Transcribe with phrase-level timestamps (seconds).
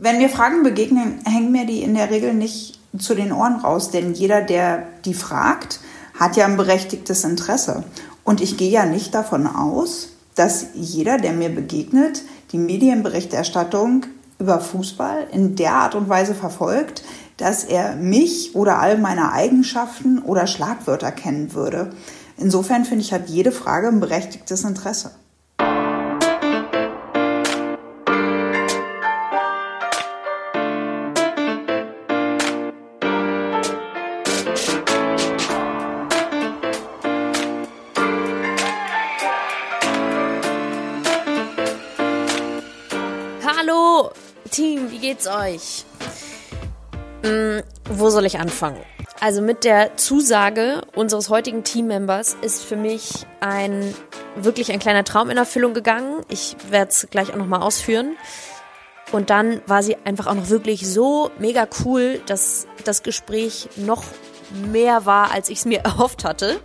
[0.00, 3.90] Wenn mir Fragen begegnen, hängen mir die in der Regel nicht zu den Ohren raus,
[3.90, 5.80] denn jeder, der die fragt,
[6.14, 7.82] hat ja ein berechtigtes Interesse.
[8.22, 12.22] Und ich gehe ja nicht davon aus, dass jeder, der mir begegnet,
[12.52, 14.06] die Medienberichterstattung
[14.38, 17.02] über Fußball in der Art und Weise verfolgt,
[17.36, 21.90] dass er mich oder all meine Eigenschaften oder Schlagwörter kennen würde.
[22.36, 25.10] Insofern finde ich, hat jede Frage ein berechtigtes Interesse.
[45.18, 45.84] Geht's euch?
[47.24, 48.78] Hm, wo soll ich anfangen?
[49.20, 53.94] Also mit der Zusage unseres heutigen Teammembers ist für mich ein
[54.36, 56.24] wirklich ein kleiner Traum in Erfüllung gegangen.
[56.28, 58.16] Ich werde es gleich auch nochmal ausführen.
[59.10, 64.04] Und dann war sie einfach auch noch wirklich so mega cool, dass das Gespräch noch
[64.70, 66.60] mehr war, als ich es mir erhofft hatte.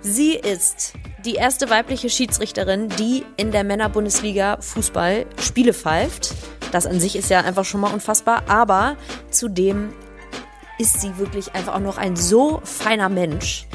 [0.00, 6.34] Sie ist die erste weibliche Schiedsrichterin, die in der Männerbundesliga Fußball Spiele pfeift.
[6.72, 8.96] Das an sich ist ja einfach schon mal unfassbar, aber
[9.30, 9.92] zudem
[10.78, 13.66] ist sie wirklich einfach auch noch ein so feiner Mensch.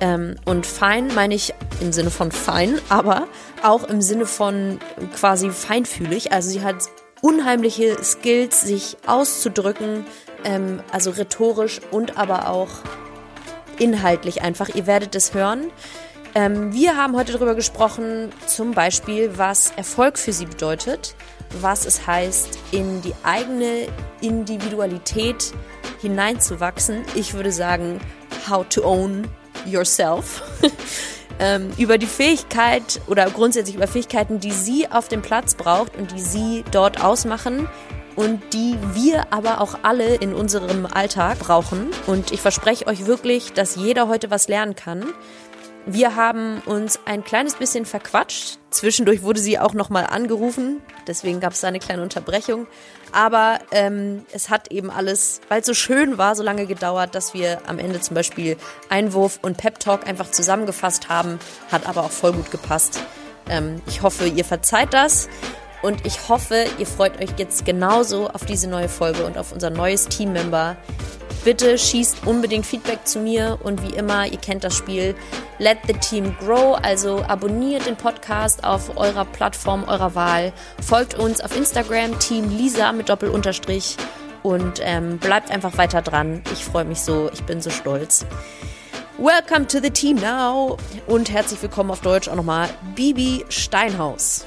[0.00, 3.26] Ähm, und fein meine ich im Sinne von fein, aber
[3.62, 4.78] auch im Sinne von
[5.14, 6.32] quasi feinfühlig.
[6.32, 6.88] Also sie hat
[7.22, 10.06] unheimliche Skills, sich auszudrücken,
[10.44, 12.68] ähm, also rhetorisch und aber auch
[13.80, 14.68] inhaltlich einfach.
[14.68, 15.70] Ihr werdet es hören.
[16.34, 21.16] Ähm, wir haben heute darüber gesprochen, zum Beispiel, was Erfolg für sie bedeutet,
[21.60, 23.88] was es heißt, in die eigene
[24.20, 25.52] Individualität
[26.00, 27.04] hineinzuwachsen.
[27.16, 28.00] Ich würde sagen,
[28.48, 29.26] how to own
[29.66, 30.42] yourself.
[31.40, 36.12] ähm, über die Fähigkeit oder grundsätzlich über Fähigkeiten, die sie auf dem Platz braucht und
[36.12, 37.68] die sie dort ausmachen
[38.16, 41.90] und die wir aber auch alle in unserem Alltag brauchen.
[42.06, 45.06] Und ich verspreche euch wirklich, dass jeder heute was lernen kann.
[45.86, 48.58] Wir haben uns ein kleines bisschen verquatscht.
[48.70, 50.82] Zwischendurch wurde sie auch nochmal angerufen.
[51.06, 52.66] Deswegen gab es da eine kleine Unterbrechung.
[53.12, 57.34] Aber ähm, es hat eben alles, weil es so schön war, so lange gedauert, dass
[57.34, 58.56] wir am Ende zum Beispiel
[58.88, 61.40] Einwurf und Pep Talk einfach zusammengefasst haben.
[61.72, 63.02] Hat aber auch voll gut gepasst.
[63.48, 65.28] Ähm, ich hoffe, ihr verzeiht das.
[65.82, 69.70] Und ich hoffe, ihr freut euch jetzt genauso auf diese neue Folge und auf unser
[69.70, 70.76] neues Teammember.
[71.42, 75.14] Bitte schießt unbedingt Feedback zu mir und wie immer, ihr kennt das Spiel,
[75.58, 80.52] let the team grow, also abonniert den Podcast auf eurer Plattform eurer Wahl,
[80.86, 83.96] folgt uns auf Instagram, Team Lisa mit Doppelunterstrich
[84.42, 86.42] und ähm, bleibt einfach weiter dran.
[86.52, 88.26] Ich freue mich so, ich bin so stolz.
[89.16, 90.76] Welcome to the team now
[91.06, 94.44] und herzlich willkommen auf Deutsch auch nochmal Bibi Steinhaus.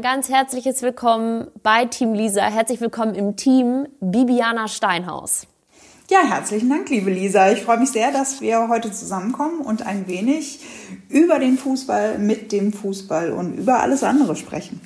[0.00, 2.40] Ein ganz herzliches Willkommen bei Team Lisa.
[2.40, 5.46] Herzlich willkommen im Team Bibiana Steinhaus.
[6.08, 7.50] Ja, herzlichen Dank, liebe Lisa.
[7.50, 10.60] Ich freue mich sehr, dass wir heute zusammenkommen und ein wenig
[11.10, 14.80] über den Fußball, mit dem Fußball und über alles andere sprechen.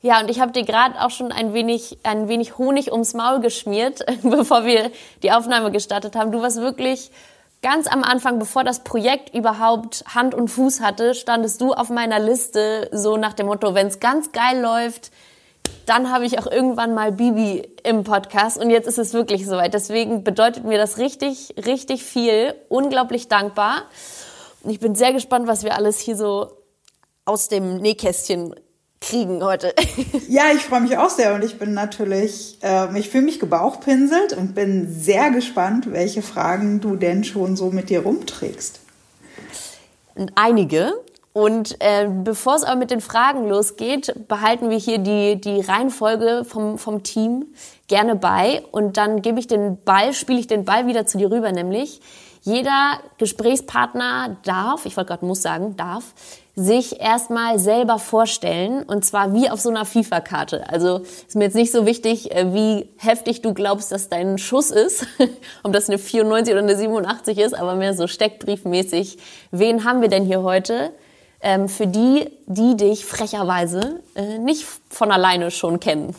[0.00, 3.40] Ja, und ich habe dir gerade auch schon ein wenig, ein wenig Honig ums Maul
[3.40, 4.92] geschmiert, bevor wir
[5.24, 6.32] die Aufnahme gestartet haben.
[6.32, 7.10] Du warst wirklich
[7.66, 12.20] ganz am Anfang, bevor das Projekt überhaupt Hand und Fuß hatte, standest du auf meiner
[12.20, 15.10] Liste so nach dem Motto, wenn es ganz geil läuft,
[15.84, 19.74] dann habe ich auch irgendwann mal Bibi im Podcast und jetzt ist es wirklich soweit.
[19.74, 22.54] Deswegen bedeutet mir das richtig, richtig viel.
[22.68, 23.82] Unglaublich dankbar.
[24.62, 26.52] Und ich bin sehr gespannt, was wir alles hier so
[27.24, 28.54] aus dem Nähkästchen
[29.00, 29.74] kriegen heute.
[30.28, 34.32] ja, ich freue mich auch sehr und ich bin natürlich, äh, ich fühle mich gebauchpinselt
[34.32, 38.80] und bin sehr gespannt, welche Fragen du denn schon so mit dir rumträgst.
[40.34, 40.94] Einige.
[41.32, 46.46] Und äh, bevor es aber mit den Fragen losgeht, behalten wir hier die, die Reihenfolge
[46.48, 47.44] vom, vom Team
[47.88, 48.62] gerne bei.
[48.72, 52.00] Und dann gebe ich den Ball, spiele ich den Ball wieder zu dir rüber, nämlich
[52.40, 56.04] jeder Gesprächspartner darf, ich wollte gerade muss sagen, darf,
[56.58, 60.70] sich erstmal selber vorstellen und zwar wie auf so einer FIFA-Karte.
[60.70, 64.70] Also ist mir jetzt nicht so wichtig, äh, wie heftig du glaubst, dass dein Schuss
[64.70, 65.06] ist,
[65.62, 69.18] ob das eine 94 oder eine 87 ist, aber mehr so steckbriefmäßig.
[69.50, 70.92] Wen haben wir denn hier heute?
[71.42, 76.16] Ähm, für die, die dich frecherweise äh, nicht von alleine schon kennen.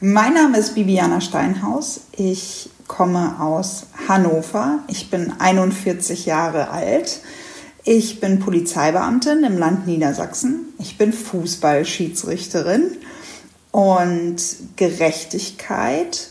[0.00, 2.00] Mein Name ist Bibiana Steinhaus.
[2.16, 4.80] Ich komme aus Hannover.
[4.88, 7.20] Ich bin 41 Jahre alt
[7.84, 10.74] Ich bin Polizeibeamtin im Land Niedersachsen.
[10.78, 12.98] Ich bin Fußballschiedsrichterin
[13.72, 14.36] und
[14.76, 16.28] Gerechtigkeit,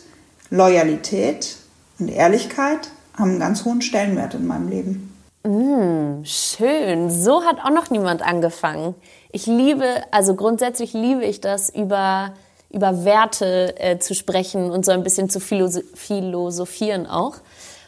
[0.52, 1.58] Loyalität
[1.98, 5.16] und Ehrlichkeit haben einen ganz hohen Stellenwert in meinem Leben.
[5.44, 7.10] Mm, schön.
[7.10, 8.94] So hat auch noch niemand angefangen.
[9.32, 12.34] Ich liebe, also grundsätzlich liebe ich das, über,
[12.70, 17.38] über Werte äh, zu sprechen und so ein bisschen zu philosophieren auch,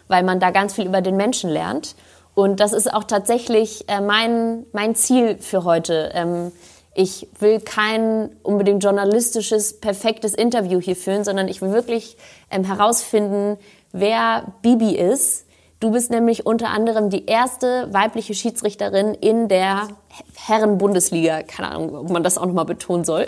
[0.07, 1.95] weil man da ganz viel über den Menschen lernt.
[2.33, 6.11] Und das ist auch tatsächlich äh, mein, mein Ziel für heute.
[6.13, 6.51] Ähm,
[6.93, 12.17] ich will kein unbedingt journalistisches, perfektes Interview hier führen, sondern ich will wirklich
[12.49, 13.57] ähm, herausfinden,
[13.91, 15.45] wer Bibi ist.
[15.79, 19.87] Du bist nämlich unter anderem die erste weibliche Schiedsrichterin in der
[20.35, 21.41] Herren-Bundesliga.
[21.43, 23.25] Keine Ahnung, ob man das auch nochmal betonen soll.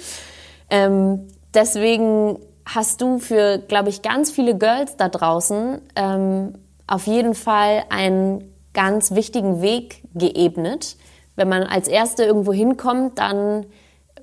[0.70, 6.54] ähm, deswegen hast du für, glaube ich, ganz viele Girls da draußen ähm,
[6.86, 10.96] auf jeden Fall einen ganz wichtigen Weg geebnet.
[11.34, 13.66] Wenn man als Erste irgendwo hinkommt, dann,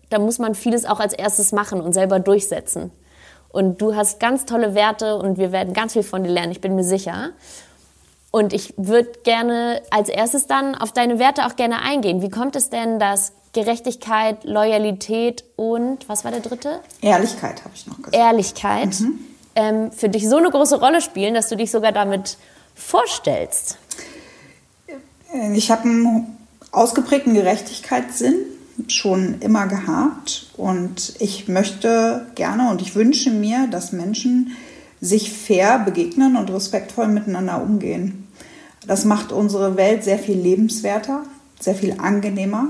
[0.10, 2.92] dann muss man vieles auch als erstes machen und selber durchsetzen.
[3.50, 6.62] Und du hast ganz tolle Werte und wir werden ganz viel von dir lernen, ich
[6.62, 7.32] bin mir sicher.
[8.32, 12.24] Und ich würde gerne als erstes dann auf deine Werte auch gerne eingehen.
[12.24, 16.80] Wie kommt es denn, dass Gerechtigkeit, Loyalität und was war der dritte?
[17.02, 18.16] Ehrlichkeit habe ich noch gesagt.
[18.16, 19.20] Ehrlichkeit mhm.
[19.56, 22.38] ähm, für dich so eine große Rolle spielen, dass du dich sogar damit
[22.76, 23.78] vorstellst?
[25.54, 26.38] Ich habe einen
[26.72, 28.36] ausgeprägten Gerechtigkeitssinn
[28.88, 34.56] schon immer gehabt und ich möchte gerne und ich wünsche mir, dass Menschen
[35.00, 38.28] sich fair begegnen und respektvoll miteinander umgehen.
[38.88, 41.24] Das macht unsere Welt sehr viel lebenswerter,
[41.60, 42.70] sehr viel angenehmer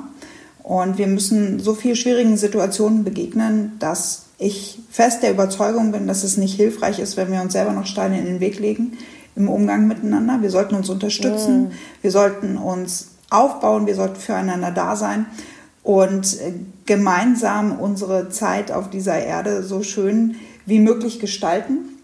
[0.62, 6.24] und wir müssen so viel schwierigen Situationen begegnen, dass ich fest der Überzeugung bin, dass
[6.24, 8.98] es nicht hilfreich ist, wenn wir uns selber noch Steine in den Weg legen
[9.36, 10.42] im Umgang miteinander.
[10.42, 11.72] Wir sollten uns unterstützen, mm.
[12.02, 15.26] wir sollten uns aufbauen, wir sollten füreinander da sein
[15.84, 16.54] und äh,
[16.86, 20.36] gemeinsam unsere Zeit auf dieser Erde so schön
[20.66, 22.00] wie möglich gestalten.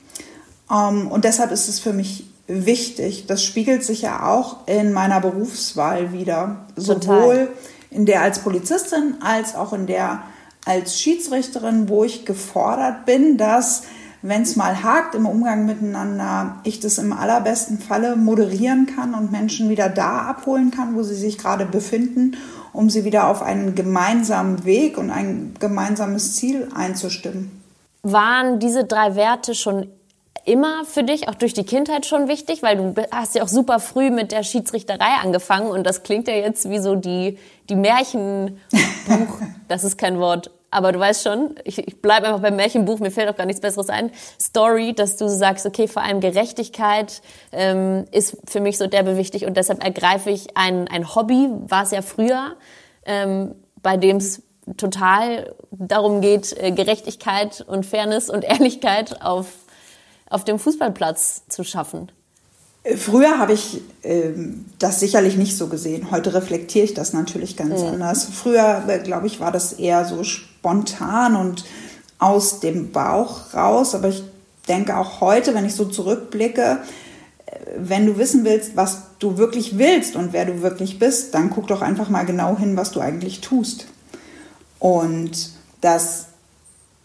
[0.72, 5.22] Ähm, und deshalb ist es für mich wichtig, das spiegelt sich ja auch in meiner
[5.22, 7.50] Berufswahl wieder, sowohl
[7.92, 10.24] in der als Polizistin als auch in der
[10.66, 13.84] als Schiedsrichterin, wo ich gefordert bin, dass
[14.21, 19.31] wenn es mal hakt im Umgang miteinander, ich das im allerbesten Falle moderieren kann und
[19.31, 22.36] Menschen wieder da abholen kann, wo sie sich gerade befinden,
[22.74, 27.51] um sie wieder auf einen gemeinsamen Weg und ein gemeinsames Ziel einzustimmen.
[28.04, 29.88] Waren diese drei Werte schon
[30.45, 32.62] immer für dich, auch durch die Kindheit schon wichtig?
[32.62, 36.36] Weil du hast ja auch super früh mit der Schiedsrichterei angefangen und das klingt ja
[36.36, 37.38] jetzt wie so die,
[37.69, 38.57] die Märchenbuch,
[39.68, 43.12] das ist kein Wort, aber du weißt schon, ich, ich bleibe einfach beim Märchenbuch, mir
[43.12, 44.12] fällt auch gar nichts Besseres ein.
[44.39, 47.21] Story, dass du sagst, okay, vor allem Gerechtigkeit
[47.51, 51.83] ähm, ist für mich so derbe wichtig und deshalb ergreife ich ein, ein Hobby, war
[51.83, 52.56] es ja früher,
[53.06, 54.44] ähm, bei dem es
[54.77, 59.48] total darum geht, äh, Gerechtigkeit und Fairness und Ehrlichkeit auf,
[60.30, 62.12] auf dem Fußballplatz zu schaffen.
[62.95, 66.12] Früher habe ich ähm, das sicherlich nicht so gesehen.
[66.12, 67.88] Heute reflektiere ich das natürlich ganz mhm.
[67.88, 68.25] anders.
[68.31, 70.24] Früher, äh, glaube ich, war das eher so
[70.59, 71.65] spontan und
[72.19, 73.95] aus dem Bauch raus.
[73.95, 74.23] Aber ich
[74.67, 76.79] denke auch heute, wenn ich so zurückblicke,
[77.45, 81.50] äh, wenn du wissen willst, was du wirklich willst und wer du wirklich bist, dann
[81.50, 83.88] guck doch einfach mal genau hin, was du eigentlich tust.
[84.79, 85.51] Und
[85.81, 86.28] dass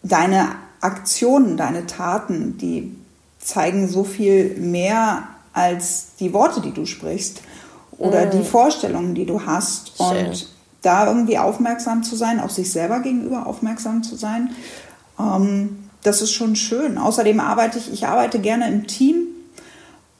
[0.03, 0.49] deine
[0.81, 2.95] Aktionen, deine Taten, die
[3.39, 7.41] zeigen so viel mehr als die Worte, die du sprichst
[7.97, 8.31] oder mm.
[8.31, 9.93] die Vorstellungen, die du hast.
[9.97, 10.27] Schön.
[10.27, 10.54] Und
[10.85, 14.51] da irgendwie aufmerksam zu sein, auch sich selber gegenüber aufmerksam zu sein,
[15.19, 16.97] ähm, das ist schon schön.
[16.97, 19.27] Außerdem arbeite ich, ich arbeite gerne im Team,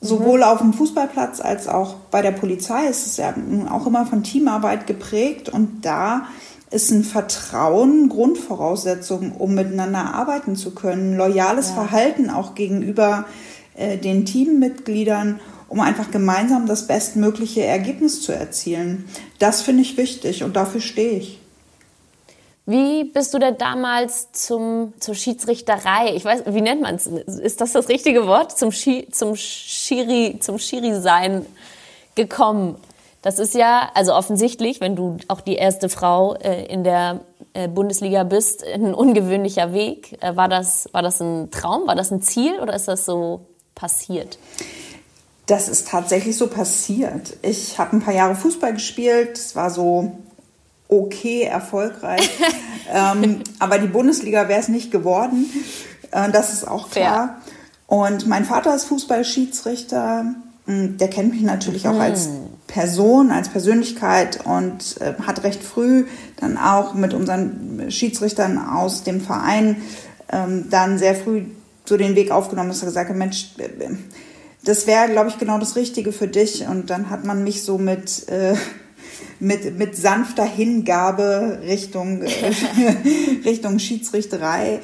[0.02, 0.46] sowohl mhm.
[0.46, 2.88] auf dem Fußballplatz als auch bei der Polizei.
[2.90, 3.34] Es ist ja
[3.70, 6.28] auch immer von Teamarbeit geprägt und da
[6.72, 11.16] ist ein Vertrauen Grundvoraussetzung, um miteinander arbeiten zu können.
[11.16, 11.76] Loyales ja.
[11.76, 13.26] Verhalten auch gegenüber
[13.76, 19.10] äh, den Teammitgliedern, um einfach gemeinsam das bestmögliche Ergebnis zu erzielen.
[19.40, 21.40] Das finde ich wichtig und dafür stehe ich.
[22.68, 26.16] Wie bist du denn damals zum, zur Schiedsrichterei?
[26.16, 27.06] Ich weiß, wie nennt man es?
[27.06, 28.58] Ist das das richtige Wort?
[28.58, 31.46] Zum, Schi, zum Schiri, zum Schiri-Sein
[32.16, 32.78] gekommen?
[33.22, 37.22] Das ist ja, also offensichtlich, wenn du auch die erste Frau äh, in der
[37.54, 40.18] äh, Bundesliga bist, ein ungewöhnlicher Weg.
[40.22, 41.86] Äh, war, das, war das ein Traum?
[41.88, 43.42] War das ein Ziel oder ist das so
[43.76, 44.40] passiert?
[45.46, 47.38] Das ist tatsächlich so passiert.
[47.42, 49.38] Ich habe ein paar Jahre Fußball gespielt.
[49.38, 50.18] Es war so
[50.88, 52.30] okay, erfolgreich.
[52.94, 55.46] ähm, aber die Bundesliga wäre es nicht geworden.
[56.12, 57.40] Äh, das ist auch klar.
[57.42, 57.56] Fair.
[57.88, 60.34] Und mein Vater ist Fußballschiedsrichter.
[60.66, 62.50] Hm, der kennt mich natürlich auch als hm.
[62.66, 66.06] Person, als Persönlichkeit und äh, hat recht früh
[66.38, 69.78] dann auch mit unseren Schiedsrichtern aus dem Verein
[70.32, 71.44] ähm, dann sehr früh
[71.86, 73.70] so den Weg aufgenommen, dass er gesagt hat, Mensch, äh,
[74.66, 76.68] das wäre, glaube ich, genau das Richtige für dich.
[76.68, 78.56] Und dann hat man mich so mit, äh,
[79.40, 82.30] mit, mit sanfter Hingabe Richtung, äh,
[83.46, 84.80] Richtung Schiedsrichterei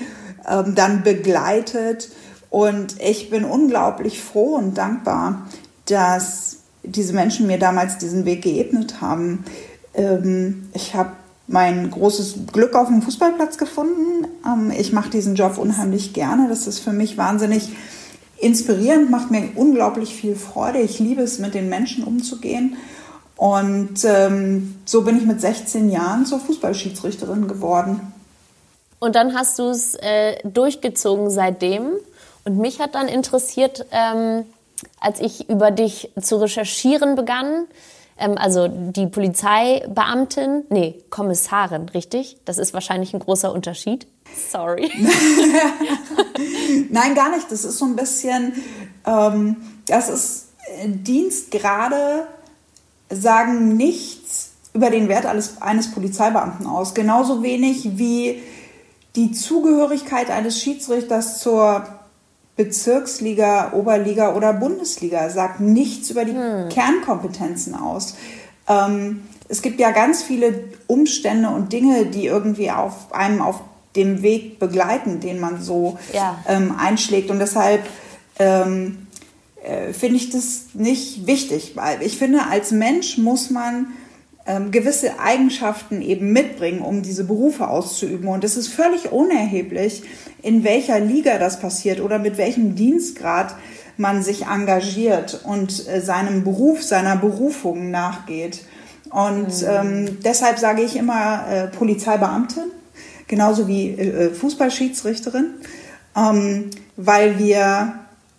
[0.50, 2.10] ähm, dann begleitet.
[2.50, 5.48] Und ich bin unglaublich froh und dankbar,
[5.86, 9.46] dass diese Menschen mir damals diesen Weg geebnet haben.
[9.94, 11.14] Ähm, ich habe
[11.48, 14.28] mein großes Glück auf dem Fußballplatz gefunden.
[14.46, 16.48] Ähm, ich mache diesen Job unheimlich gerne.
[16.50, 17.70] Das ist für mich wahnsinnig
[18.42, 20.80] inspirierend, macht mir unglaublich viel Freude.
[20.80, 22.76] Ich liebe es, mit den Menschen umzugehen.
[23.38, 28.14] Und ähm, so bin ich mit 16 Jahren zur Fußballschiedsrichterin geworden.
[29.00, 31.94] Und dann hast du es äh, durchgezogen seitdem.
[32.44, 34.46] Und mich hat dann interessiert, ähm,
[35.00, 37.68] als ich über dich zu recherchieren begann,
[38.22, 42.38] ähm, also die Polizeibeamtin, nee, Kommissarin, richtig?
[42.46, 44.08] Das ist wahrscheinlich ein großer Unterschied.
[44.52, 44.90] Sorry.
[46.90, 47.52] Nein, gar nicht.
[47.52, 48.54] Das ist so ein bisschen,
[49.06, 50.48] ähm, das ist
[50.86, 52.28] Dienstgrade
[53.12, 56.94] sagen nichts über den Wert eines, eines Polizeibeamten aus.
[56.94, 58.42] Genauso wenig wie
[59.16, 61.84] die Zugehörigkeit eines Schiedsrichters zur
[62.56, 66.70] Bezirksliga, Oberliga oder Bundesliga sagt nichts über die hm.
[66.70, 68.16] Kernkompetenzen aus.
[68.68, 73.62] Ähm, es gibt ja ganz viele Umstände und Dinge, die irgendwie auf einem auf
[73.96, 76.40] dem Weg begleiten, den man so ja.
[76.48, 77.30] ähm, einschlägt.
[77.30, 77.82] Und deshalb
[78.40, 79.08] ähm,
[79.64, 83.88] äh, finde ich das nicht wichtig, weil ich finde, als Mensch muss man
[84.48, 88.28] ähm, gewisse Eigenschaften eben mitbringen, um diese Berufe auszuüben.
[88.28, 90.04] Und es ist völlig unerheblich,
[90.42, 93.56] in welcher Liga das passiert oder mit welchem Dienstgrad
[93.98, 98.66] man sich engagiert und äh, seinem Beruf, seiner Berufung nachgeht.
[99.12, 99.68] Und mhm.
[99.68, 102.64] ähm, deshalb sage ich immer äh, Polizeibeamtin,
[103.28, 105.52] genauso wie äh, Fußballschiedsrichterin,
[106.16, 107.94] ähm, weil wir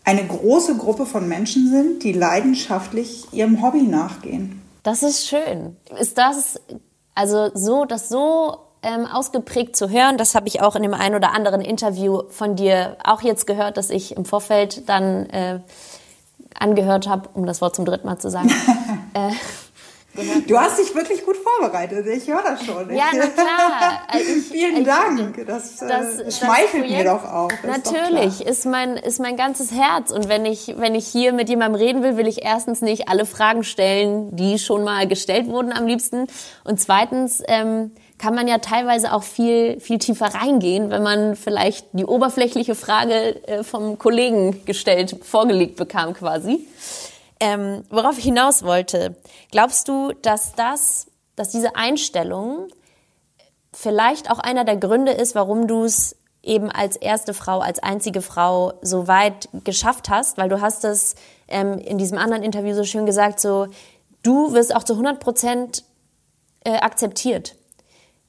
[0.04, 4.61] eine große Gruppe von Menschen sind, die leidenschaftlich ihrem Hobby nachgehen.
[4.82, 5.76] Das ist schön.
[5.98, 6.60] Ist das
[7.14, 10.18] also so, das so ähm, ausgeprägt zu hören?
[10.18, 13.76] Das habe ich auch in dem einen oder anderen Interview von dir auch jetzt gehört,
[13.76, 15.60] dass ich im Vorfeld dann äh,
[16.58, 18.50] angehört habe, um das Wort zum dritten Mal zu sagen.
[19.14, 19.30] äh,
[20.46, 22.06] Du hast dich wirklich gut vorbereitet.
[22.06, 22.94] Ich höre das schon.
[22.94, 24.02] Ja, na klar.
[24.08, 25.46] Also ich, Vielen ich, Dank.
[25.46, 27.50] Das, äh, das schmeichelt das mir doch auch.
[27.66, 30.10] natürlich, ist, ist, mein, ist mein ganzes Herz.
[30.10, 33.24] Und wenn ich, wenn ich hier mit jemandem reden will, will ich erstens nicht alle
[33.24, 36.26] Fragen stellen, die schon mal gestellt wurden am liebsten.
[36.64, 41.86] Und zweitens ähm, kann man ja teilweise auch viel, viel tiefer reingehen, wenn man vielleicht
[41.92, 46.66] die oberflächliche Frage äh, vom Kollegen gestellt, vorgelegt bekam quasi.
[47.44, 49.16] Ähm, worauf ich hinaus wollte,
[49.50, 52.68] glaubst du, dass das, dass diese Einstellung
[53.72, 58.22] vielleicht auch einer der Gründe ist, warum du es eben als erste Frau, als einzige
[58.22, 61.16] Frau so weit geschafft hast, weil du hast es
[61.48, 63.66] ähm, in diesem anderen Interview so schön gesagt, so
[64.22, 65.82] du wirst auch zu 100 Prozent
[66.64, 67.56] äh, akzeptiert.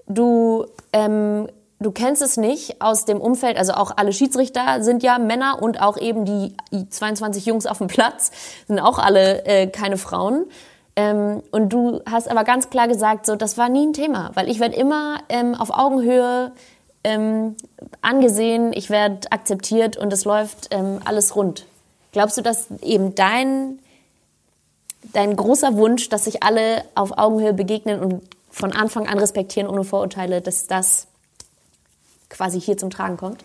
[0.07, 5.17] Du ähm, du kennst es nicht aus dem Umfeld, also auch alle Schiedsrichter sind ja
[5.19, 6.55] Männer und auch eben die
[6.89, 8.31] 22 Jungs auf dem Platz
[8.67, 10.45] sind auch alle äh, keine Frauen.
[10.95, 14.49] Ähm, und du hast aber ganz klar gesagt, so das war nie ein Thema, weil
[14.49, 16.51] ich werde immer ähm, auf Augenhöhe
[17.03, 17.55] ähm,
[18.01, 21.65] angesehen, ich werde akzeptiert und es läuft ähm, alles rund.
[22.11, 23.79] Glaubst du, dass eben dein
[25.11, 29.83] dein großer Wunsch, dass sich alle auf Augenhöhe begegnen und von Anfang an respektieren ohne
[29.83, 31.07] Vorurteile, dass das
[32.33, 33.43] quasi hier zum Tragen kommt?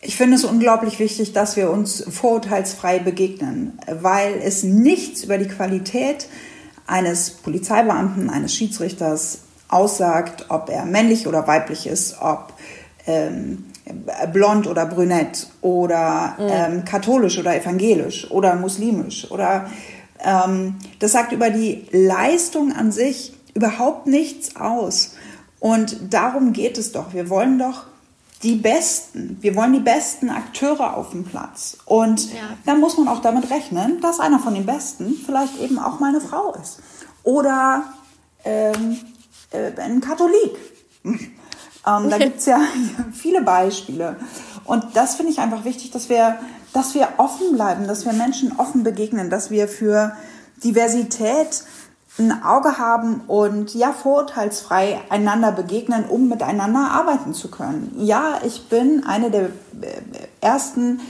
[0.00, 5.48] Ich finde es unglaublich wichtig, dass wir uns vorurteilsfrei begegnen, weil es nichts über die
[5.48, 6.28] Qualität
[6.86, 12.52] eines Polizeibeamten, eines Schiedsrichters aussagt, ob er männlich oder weiblich ist, ob
[13.06, 13.64] ähm,
[14.32, 16.46] blond oder brünett oder mhm.
[16.48, 19.68] ähm, katholisch oder evangelisch oder muslimisch oder
[20.24, 25.14] ähm, das sagt über die Leistung an sich überhaupt nichts aus.
[25.58, 27.14] Und darum geht es doch.
[27.14, 27.86] Wir wollen doch
[28.42, 29.38] die Besten.
[29.40, 31.78] Wir wollen die besten Akteure auf dem Platz.
[31.86, 32.40] Und ja.
[32.64, 36.08] dann muss man auch damit rechnen, dass einer von den Besten vielleicht eben auch mal
[36.08, 36.80] eine Frau ist.
[37.22, 37.84] Oder
[38.44, 38.98] ähm,
[39.50, 40.56] äh, ein Katholik.
[41.04, 41.30] ähm,
[41.84, 42.60] da gibt es ja
[43.12, 44.16] viele Beispiele.
[44.64, 46.38] Und das finde ich einfach wichtig, dass wir,
[46.72, 50.16] dass wir offen bleiben, dass wir Menschen offen begegnen, dass wir für
[50.62, 51.64] Diversität
[52.18, 57.94] ein Auge haben und ja, vorurteilsfrei einander begegnen, um miteinander arbeiten zu können.
[57.98, 59.50] Ja, ich bin eine der äh,
[60.40, 61.00] ersten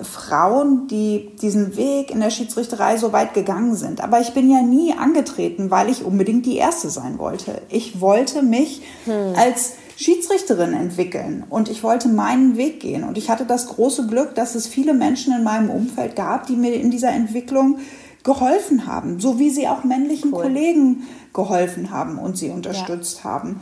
[0.00, 4.02] Frauen, die diesen Weg in der Schiedsrichterei so weit gegangen sind.
[4.02, 7.62] Aber ich bin ja nie angetreten, weil ich unbedingt die Erste sein wollte.
[7.68, 9.34] Ich wollte mich hm.
[9.36, 13.04] als Schiedsrichterin entwickeln und ich wollte meinen Weg gehen.
[13.04, 16.56] Und ich hatte das große Glück, dass es viele Menschen in meinem Umfeld gab, die
[16.56, 17.78] mir in dieser Entwicklung
[18.24, 20.42] geholfen haben, so wie sie auch männlichen cool.
[20.42, 23.24] Kollegen geholfen haben und sie unterstützt ja.
[23.24, 23.60] haben.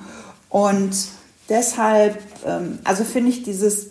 [0.48, 0.96] Und
[1.48, 3.90] deshalb, ähm, also finde ich dieses,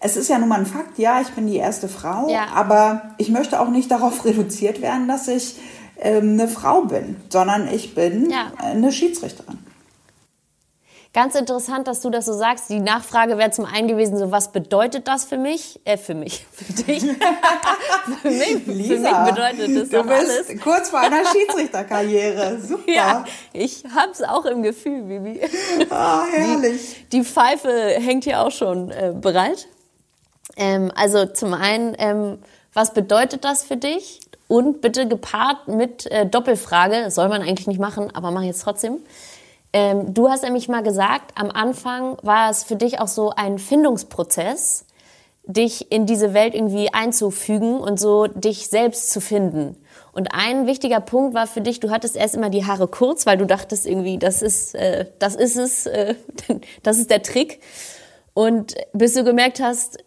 [0.00, 2.46] es ist ja nun mal ein Fakt, ja, ich bin die erste Frau, ja.
[2.54, 5.56] aber ich möchte auch nicht darauf reduziert werden, dass ich
[6.00, 8.52] ähm, eine Frau bin, sondern ich bin ja.
[8.58, 9.58] eine Schiedsrichterin.
[11.14, 12.68] Ganz interessant, dass du das so sagst.
[12.68, 15.80] Die Nachfrage wäre zum einen gewesen, so was bedeutet das für mich?
[15.84, 17.00] Äh, für mich, für dich.
[18.22, 20.60] für, mich, Lisa, für mich bedeutet das du bist alles.
[20.62, 22.60] kurz vor einer Schiedsrichterkarriere.
[22.60, 22.92] Super.
[22.92, 23.24] Ja,
[23.54, 25.40] ich hab's auch im Gefühl, Bibi.
[25.88, 27.06] Ah, herrlich.
[27.10, 29.66] Die, die Pfeife hängt hier auch schon äh, bereit.
[30.58, 32.38] Ähm, also zum einen, ähm,
[32.74, 34.20] was bedeutet das für dich?
[34.46, 38.48] Und bitte gepaart mit äh, Doppelfrage, das soll man eigentlich nicht machen, aber mach ich
[38.48, 38.98] jetzt trotzdem.
[39.72, 43.58] Ähm, du hast nämlich mal gesagt, am Anfang war es für dich auch so ein
[43.58, 44.86] Findungsprozess,
[45.44, 49.76] dich in diese Welt irgendwie einzufügen und so dich selbst zu finden.
[50.12, 53.38] Und ein wichtiger Punkt war für dich, du hattest erst immer die Haare kurz, weil
[53.38, 56.14] du dachtest irgendwie, das ist, äh, das ist es, äh,
[56.82, 57.60] das ist der Trick.
[58.34, 59.98] Und bis du gemerkt hast,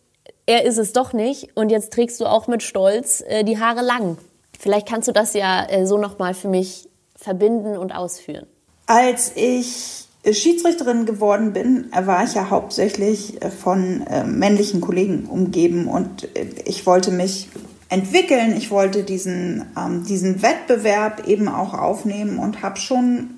[0.46, 3.82] er ist es doch nicht und jetzt trägst du auch mit Stolz äh, die Haare
[3.82, 4.18] lang.
[4.60, 8.48] Vielleicht kannst du das ja äh, so nochmal für mich verbinden und ausführen.
[8.92, 15.88] Als ich Schiedsrichterin geworden bin, war ich ja hauptsächlich äh, von äh, männlichen Kollegen umgeben
[15.88, 17.48] und äh, ich wollte mich
[17.88, 23.30] entwickeln, ich wollte diesen, ähm, diesen Wettbewerb eben auch aufnehmen und habe schon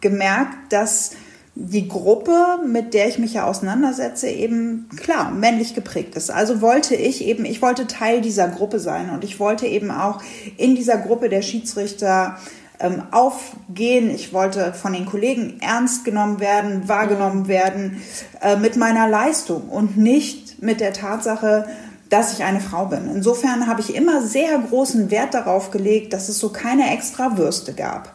[0.00, 1.12] gemerkt, dass
[1.54, 6.30] die Gruppe, mit der ich mich ja auseinandersetze, eben klar männlich geprägt ist.
[6.30, 10.20] Also wollte ich eben, ich wollte Teil dieser Gruppe sein und ich wollte eben auch
[10.56, 12.38] in dieser Gruppe der Schiedsrichter
[12.80, 14.10] ähm, aufgehen.
[14.10, 17.48] Ich wollte von den Kollegen ernst genommen werden, wahrgenommen mhm.
[17.48, 18.02] werden
[18.40, 21.66] äh, mit meiner Leistung und nicht mit der Tatsache,
[22.08, 23.10] dass ich eine Frau bin.
[23.12, 27.74] Insofern habe ich immer sehr großen Wert darauf gelegt, dass es so keine extra Würste
[27.74, 28.14] gab,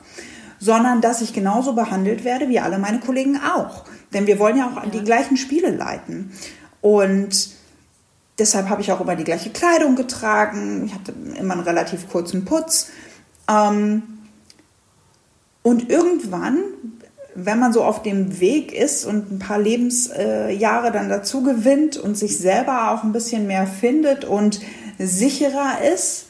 [0.59, 3.83] sondern dass ich genauso behandelt werde wie alle meine Kollegen auch.
[4.13, 4.89] Denn wir wollen ja auch ja.
[4.89, 6.31] die gleichen Spiele leiten.
[6.81, 7.49] Und
[8.39, 10.85] deshalb habe ich auch immer die gleiche Kleidung getragen.
[10.85, 12.89] Ich hatte immer einen relativ kurzen Putz.
[13.49, 14.03] Ähm,
[15.63, 16.59] und irgendwann,
[17.35, 22.15] wenn man so auf dem Weg ist und ein paar Lebensjahre dann dazu gewinnt und
[22.15, 24.59] sich selber auch ein bisschen mehr findet und
[24.99, 26.27] sicherer ist,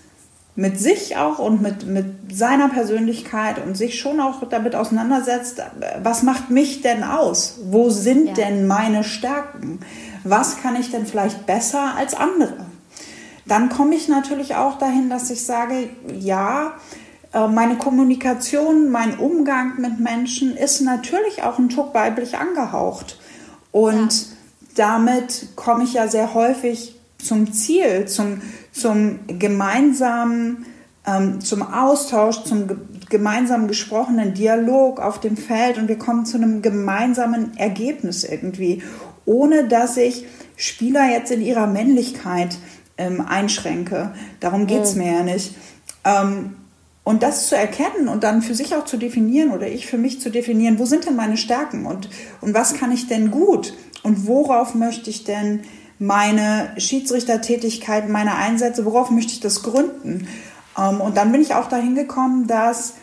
[0.55, 5.61] mit sich auch und mit, mit seiner Persönlichkeit und sich schon auch damit auseinandersetzt,
[6.03, 7.59] was macht mich denn aus?
[7.65, 8.33] Wo sind ja.
[8.35, 9.79] denn meine Stärken?
[10.23, 12.67] Was kann ich denn vielleicht besser als andere?
[13.45, 16.73] Dann komme ich natürlich auch dahin, dass ich sage, ja,
[17.33, 23.19] meine Kommunikation, mein Umgang mit Menschen ist natürlich auch ein Tuck weiblich angehaucht.
[23.71, 24.27] Und ja.
[24.75, 28.41] damit komme ich ja sehr häufig zum Ziel, zum,
[28.71, 30.65] zum gemeinsamen,
[31.07, 32.77] ähm, zum Austausch, zum ge
[33.09, 38.81] gemeinsamen gesprochenen Dialog auf dem Feld und wir kommen zu einem gemeinsamen Ergebnis irgendwie,
[39.25, 42.57] ohne dass ich Spieler jetzt in ihrer Männlichkeit
[42.97, 44.13] ähm, einschränke.
[44.39, 45.03] Darum geht es mhm.
[45.03, 45.55] mir ja nicht.
[46.05, 46.55] Ähm,
[47.03, 50.21] und das zu erkennen und dann für sich auch zu definieren oder ich für mich
[50.21, 52.09] zu definieren, wo sind denn meine Stärken und,
[52.41, 55.61] und was kann ich denn gut und worauf möchte ich denn
[55.99, 60.27] meine Schiedsrichtertätigkeit, meine Einsätze, worauf möchte ich das gründen?
[60.77, 62.93] Ähm, und dann bin ich auch dahin gekommen, dass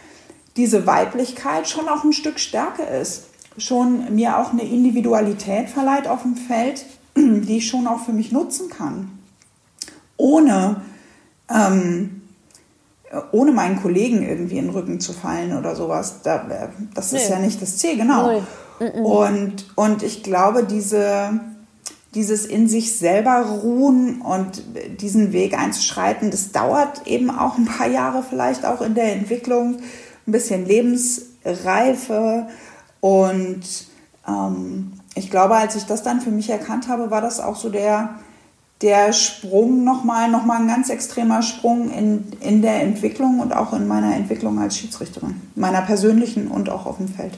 [0.57, 3.25] diese Weiblichkeit schon auch ein Stück Stärke ist,
[3.57, 6.85] schon mir auch eine Individualität verleiht auf dem Feld,
[7.17, 9.11] die ich schon auch für mich nutzen kann,
[10.17, 10.83] ohne
[11.49, 12.20] ähm,
[13.33, 16.23] ohne meinen Kollegen irgendwie in den Rücken zu fallen oder sowas.
[16.23, 17.35] Da, äh, das ist nee.
[17.35, 18.31] ja nicht das Ziel, genau.
[18.31, 18.43] Nee.
[19.03, 21.39] Und, und ich glaube, diese,
[22.15, 24.63] dieses in sich selber ruhen und
[25.01, 29.81] diesen Weg einzuschreiten, das dauert eben auch ein paar Jahre vielleicht auch in der Entwicklung,
[30.27, 32.47] ein bisschen Lebensreife.
[33.01, 33.63] Und
[34.27, 37.69] ähm, ich glaube, als ich das dann für mich erkannt habe, war das auch so
[37.69, 38.19] der,
[38.83, 43.73] der Sprung nochmal, noch mal ein ganz extremer Sprung in, in der Entwicklung und auch
[43.75, 47.37] in meiner Entwicklung als Schiedsrichterin, meiner persönlichen und auch auf dem Feld.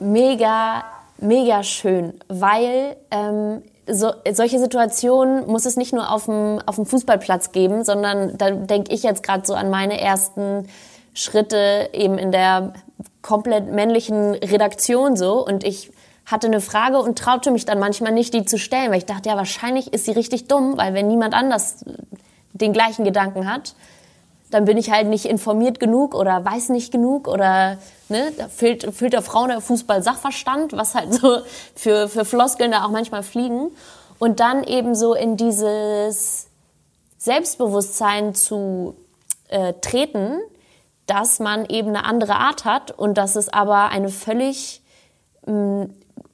[0.00, 0.84] Mega,
[1.18, 6.86] mega schön, weil ähm, so, solche Situationen muss es nicht nur auf dem, auf dem
[6.86, 10.68] Fußballplatz geben, sondern da denke ich jetzt gerade so an meine ersten
[11.12, 12.72] Schritte eben in der
[13.20, 15.92] komplett männlichen Redaktion so und ich
[16.26, 19.28] hatte eine Frage und traute mich dann manchmal nicht, die zu stellen, weil ich dachte,
[19.28, 21.84] ja, wahrscheinlich ist sie richtig dumm, weil wenn niemand anders
[22.52, 23.74] den gleichen Gedanken hat,
[24.50, 28.94] dann bin ich halt nicht informiert genug oder weiß nicht genug oder ne, da fehlt,
[28.94, 31.38] fehlt der Frau der Fußball-Sachverstand, was halt so
[31.74, 33.70] für, für Floskeln da auch manchmal fliegen.
[34.18, 36.46] Und dann eben so in dieses
[37.18, 38.94] Selbstbewusstsein zu
[39.48, 40.38] äh, treten,
[41.06, 44.82] dass man eben eine andere Art hat und dass es aber eine völlig
[45.46, 45.88] mh,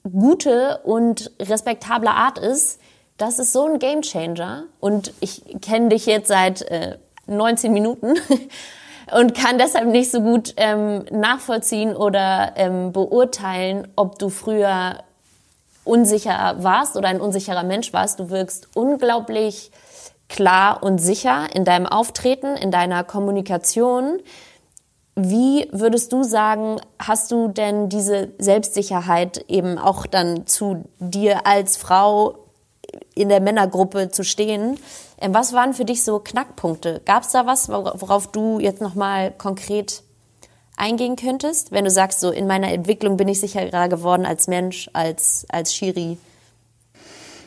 [0.05, 2.81] gute und respektable Art ist,
[3.17, 4.65] das ist so ein Gamechanger.
[4.81, 8.15] Und ich kenne dich jetzt seit äh, 19 Minuten
[9.13, 14.99] und kann deshalb nicht so gut ähm, nachvollziehen oder ähm, beurteilen, ob du früher
[15.85, 18.21] unsicher warst oder ein unsicherer Mensch warst.
[18.21, 19.71] Du wirkst unglaublich
[20.29, 24.21] klar und sicher in deinem Auftreten, in deiner Kommunikation.
[25.23, 31.77] Wie würdest du sagen, hast du denn diese Selbstsicherheit eben auch dann zu dir als
[31.77, 32.39] Frau
[33.15, 34.79] in der Männergruppe zu stehen?
[35.21, 37.03] Ähm, was waren für dich so Knackpunkte?
[37.05, 40.03] Gab es da was, worauf du jetzt nochmal konkret
[40.79, 41.71] eingehen könntest?
[41.71, 45.75] Wenn du sagst, so in meiner Entwicklung bin ich sicherer geworden als Mensch, als, als
[45.75, 46.17] Schiri.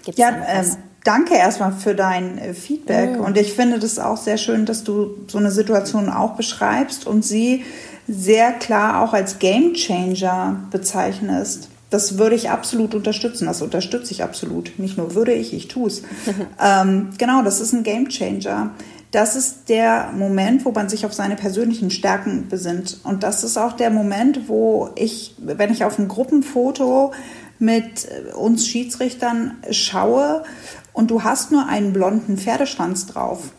[0.06, 3.18] Gibt's ja, ähm, danke erstmal für dein äh, Feedback.
[3.18, 3.22] Mhm.
[3.22, 7.24] Und ich finde das auch sehr schön, dass du so eine Situation auch beschreibst und
[7.24, 7.63] sie
[8.08, 11.70] sehr klar auch als Game Changer bezeichnest.
[11.89, 13.46] Das würde ich absolut unterstützen.
[13.46, 14.74] Das unterstütze ich absolut.
[14.78, 16.02] Nicht nur würde ich, ich tue es.
[16.62, 18.72] ähm, genau, das ist ein Game Changer.
[19.12, 23.00] Das ist der Moment, wo man sich auf seine persönlichen Stärken besinnt.
[23.04, 27.13] Und das ist auch der Moment, wo ich, wenn ich auf ein Gruppenfoto
[27.60, 30.44] mit uns Schiedsrichtern schaue
[30.93, 33.51] und du hast nur einen blonden Pferdeschwanz drauf,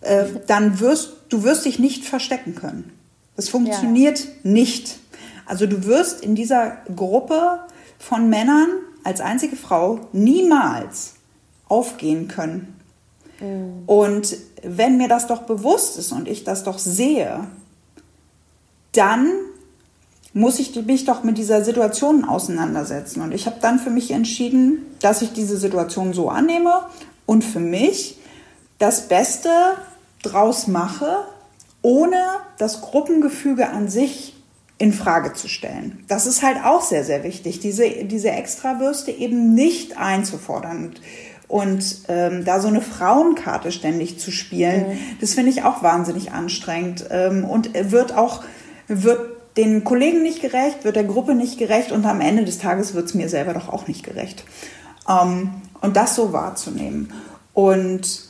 [0.00, 2.92] äh, dann wirst du wirst dich nicht verstecken können.
[3.36, 4.26] Das funktioniert ja.
[4.42, 4.98] nicht.
[5.46, 7.60] Also du wirst in dieser Gruppe
[7.98, 8.68] von Männern
[9.04, 11.14] als einzige Frau niemals
[11.68, 12.76] aufgehen können.
[13.40, 13.82] Mhm.
[13.86, 17.46] Und wenn mir das doch bewusst ist und ich das doch sehe,
[18.92, 19.30] dann
[20.38, 23.22] muss ich mich doch mit dieser Situation auseinandersetzen.
[23.22, 26.82] Und ich habe dann für mich entschieden, dass ich diese Situation so annehme
[27.26, 28.18] und für mich
[28.78, 29.50] das Beste
[30.22, 31.24] draus mache,
[31.82, 32.22] ohne
[32.56, 34.36] das Gruppengefüge an sich
[34.78, 36.04] in Frage zu stellen.
[36.06, 40.94] Das ist halt auch sehr, sehr wichtig, diese, diese Extrawürste eben nicht einzufordern.
[41.48, 44.98] Und, ähm, da so eine Frauenkarte ständig zu spielen, mhm.
[45.20, 48.44] das finde ich auch wahnsinnig anstrengend ähm, und wird auch,
[48.86, 52.94] wird den Kollegen nicht gerecht, wird der Gruppe nicht gerecht und am Ende des Tages
[52.94, 54.44] wird es mir selber doch auch nicht gerecht.
[55.08, 57.12] Ähm, und das so wahrzunehmen.
[57.54, 58.22] Und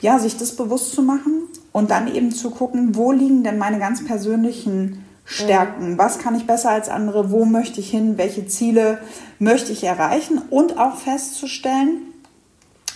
[0.00, 3.78] ja, sich das bewusst zu machen und dann eben zu gucken, wo liegen denn meine
[3.78, 5.92] ganz persönlichen Stärken?
[5.92, 5.98] Mhm.
[5.98, 7.30] Was kann ich besser als andere?
[7.30, 8.16] Wo möchte ich hin?
[8.16, 8.98] Welche Ziele
[9.38, 10.40] möchte ich erreichen?
[10.48, 11.98] Und auch festzustellen,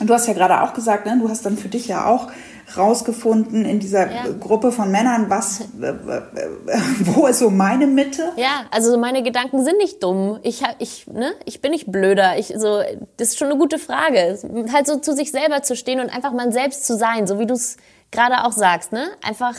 [0.00, 2.28] und du hast ja gerade auch gesagt, ne, du hast dann für dich ja auch
[2.76, 4.24] rausgefunden in dieser ja.
[4.40, 5.64] Gruppe von Männern, was,
[7.00, 8.32] wo ist so meine Mitte?
[8.36, 10.38] Ja, also meine Gedanken sind nicht dumm.
[10.42, 12.38] Ich, ich, ne, ich bin nicht blöder.
[12.38, 12.80] Ich, so,
[13.16, 14.38] das ist schon eine gute Frage.
[14.72, 17.46] Halt so zu sich selber zu stehen und einfach mal selbst zu sein, so wie
[17.46, 17.76] du es
[18.10, 19.08] gerade auch sagst, ne?
[19.22, 19.54] Einfach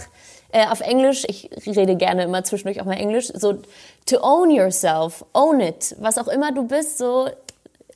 [0.52, 3.60] äh, auf Englisch, ich rede gerne immer zwischendurch auch mal Englisch, so
[4.06, 7.30] to own yourself, own it, was auch immer du bist, so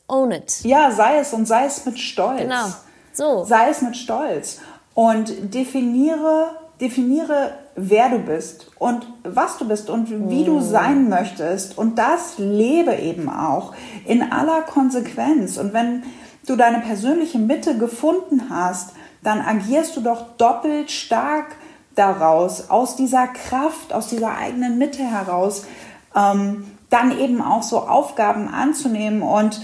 [0.08, 0.62] own it.
[0.64, 2.42] Ja, sei es und sei es mit Stolz.
[2.42, 2.66] Genau,
[3.14, 3.46] so.
[3.46, 4.60] Sei es mit Stolz
[5.00, 6.50] und definiere,
[6.82, 10.46] definiere, wer du bist und was du bist und wie mm.
[10.46, 13.74] du sein möchtest und das lebe eben auch
[14.06, 16.04] in aller Konsequenz und wenn
[16.46, 18.90] du deine persönliche Mitte gefunden hast,
[19.24, 21.56] dann agierst du doch doppelt stark
[21.96, 25.66] daraus, aus dieser Kraft, aus dieser eigenen Mitte heraus,
[26.14, 29.22] ähm, dann eben auch so Aufgaben anzunehmen.
[29.22, 29.62] Und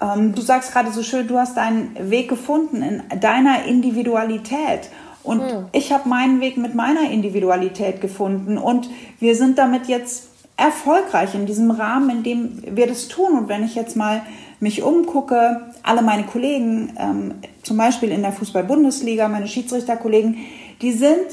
[0.00, 4.90] ähm, du sagst gerade so schön, du hast deinen Weg gefunden in deiner Individualität.
[5.22, 5.66] Und mhm.
[5.72, 8.58] ich habe meinen Weg mit meiner Individualität gefunden.
[8.58, 13.36] Und wir sind damit jetzt erfolgreich in diesem Rahmen, in dem wir das tun.
[13.36, 14.22] Und wenn ich jetzt mal
[14.60, 20.38] mich umgucke, alle meine Kollegen, ähm, zum Beispiel in der Fußball-Bundesliga, meine Schiedsrichterkollegen,
[20.80, 21.26] die sind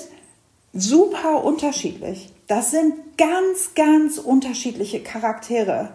[0.73, 2.33] super unterschiedlich.
[2.47, 5.89] Das sind ganz, ganz unterschiedliche Charaktere.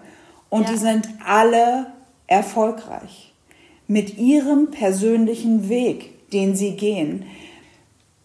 [0.48, 0.70] Und ja.
[0.70, 1.86] die sind alle
[2.28, 3.32] erfolgreich
[3.88, 7.24] mit ihrem persönlichen Weg, den sie gehen.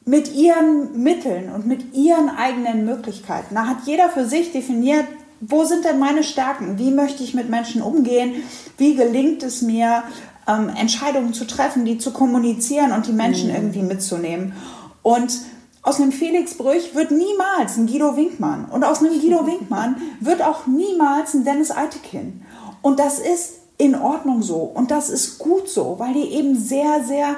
[0.05, 3.55] Mit ihren Mitteln und mit ihren eigenen Möglichkeiten.
[3.55, 5.05] Da hat jeder für sich definiert,
[5.39, 6.77] wo sind denn meine Stärken?
[6.77, 8.43] Wie möchte ich mit Menschen umgehen?
[8.77, 10.03] Wie gelingt es mir,
[10.47, 13.55] ähm, Entscheidungen zu treffen, die zu kommunizieren und die Menschen mhm.
[13.55, 14.53] irgendwie mitzunehmen?
[15.01, 15.33] Und
[15.81, 18.65] aus einem Felix Brüch wird niemals ein Guido Winkmann.
[18.65, 22.43] Und aus einem Guido Winkmann wird auch niemals ein Dennis Eitekin.
[22.81, 24.57] Und das ist in Ordnung so.
[24.57, 27.35] Und das ist gut so, weil die eben sehr, sehr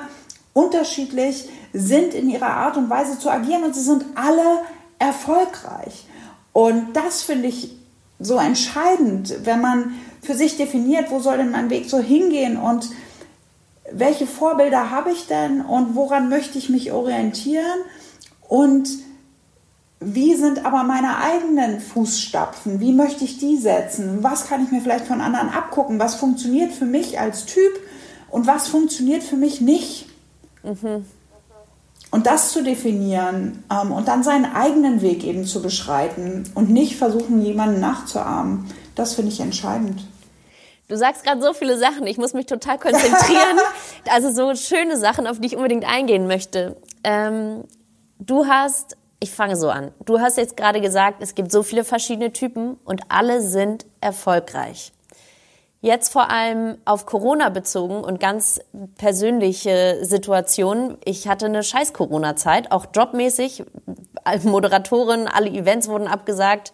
[0.53, 3.63] unterschiedlich sind in ihrer Art und Weise zu agieren.
[3.63, 4.59] Und sie sind alle
[4.99, 6.05] erfolgreich.
[6.53, 7.75] Und das finde ich
[8.19, 12.89] so entscheidend, wenn man für sich definiert, wo soll denn mein Weg so hingehen und
[13.91, 17.79] welche Vorbilder habe ich denn und woran möchte ich mich orientieren
[18.47, 18.87] und
[20.13, 22.79] wie sind aber meine eigenen Fußstapfen?
[22.79, 24.23] Wie möchte ich die setzen?
[24.23, 25.99] Was kann ich mir vielleicht von anderen abgucken?
[25.99, 27.73] Was funktioniert für mich als Typ
[28.29, 30.07] und was funktioniert für mich nicht?
[30.63, 31.05] Mhm.
[32.11, 36.95] Und das zu definieren ähm, und dann seinen eigenen Weg eben zu beschreiten und nicht
[36.95, 40.05] versuchen, jemanden nachzuahmen, das finde ich entscheidend.
[40.87, 43.57] Du sagst gerade so viele Sachen, ich muss mich total konzentrieren.
[44.09, 46.77] also so schöne Sachen, auf die ich unbedingt eingehen möchte.
[47.03, 47.63] Ähm,
[48.19, 51.83] du hast, ich fange so an, du hast jetzt gerade gesagt, es gibt so viele
[51.83, 54.91] verschiedene Typen und alle sind erfolgreich.
[55.81, 58.59] Jetzt vor allem auf Corona bezogen und ganz
[58.97, 60.97] persönliche Situationen.
[61.05, 63.63] Ich hatte eine scheiß Corona-Zeit, auch jobmäßig.
[64.43, 66.73] Moderatorin, alle Events wurden abgesagt.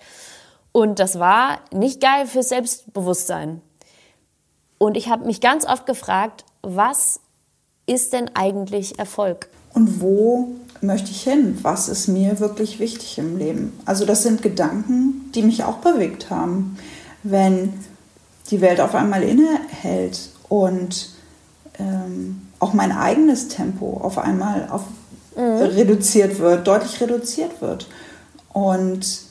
[0.71, 3.62] Und das war nicht geil fürs Selbstbewusstsein.
[4.77, 7.19] Und ich habe mich ganz oft gefragt, was
[7.86, 9.49] ist denn eigentlich Erfolg?
[9.73, 10.47] Und wo
[10.82, 11.58] möchte ich hin?
[11.62, 13.80] Was ist mir wirklich wichtig im Leben?
[13.86, 16.78] Also das sind Gedanken, die mich auch bewegt haben.
[17.24, 17.74] Wenn
[18.50, 21.10] die Welt auf einmal innehält und
[21.80, 24.84] ähm, auch mein eigenes Tempo auf einmal auf,
[25.36, 25.63] mhm.
[25.63, 27.88] reduziert wird, deutlich reduziert wird.
[28.54, 29.22] Und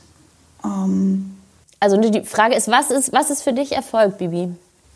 [0.65, 1.37] ähm,
[1.81, 4.51] also die Frage ist, was ist, was ist für dich Erfolg, Bibi?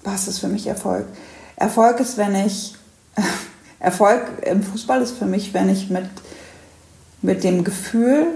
[0.04, 1.06] was ist für mich Erfolg?
[1.56, 2.74] Erfolg ist, wenn ich,
[3.80, 6.04] Erfolg im Fußball ist für mich, wenn ich mit,
[7.24, 8.26] mit dem Gefühl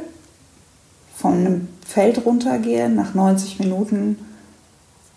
[1.14, 4.18] von einem Feld runtergehe nach 90 Minuten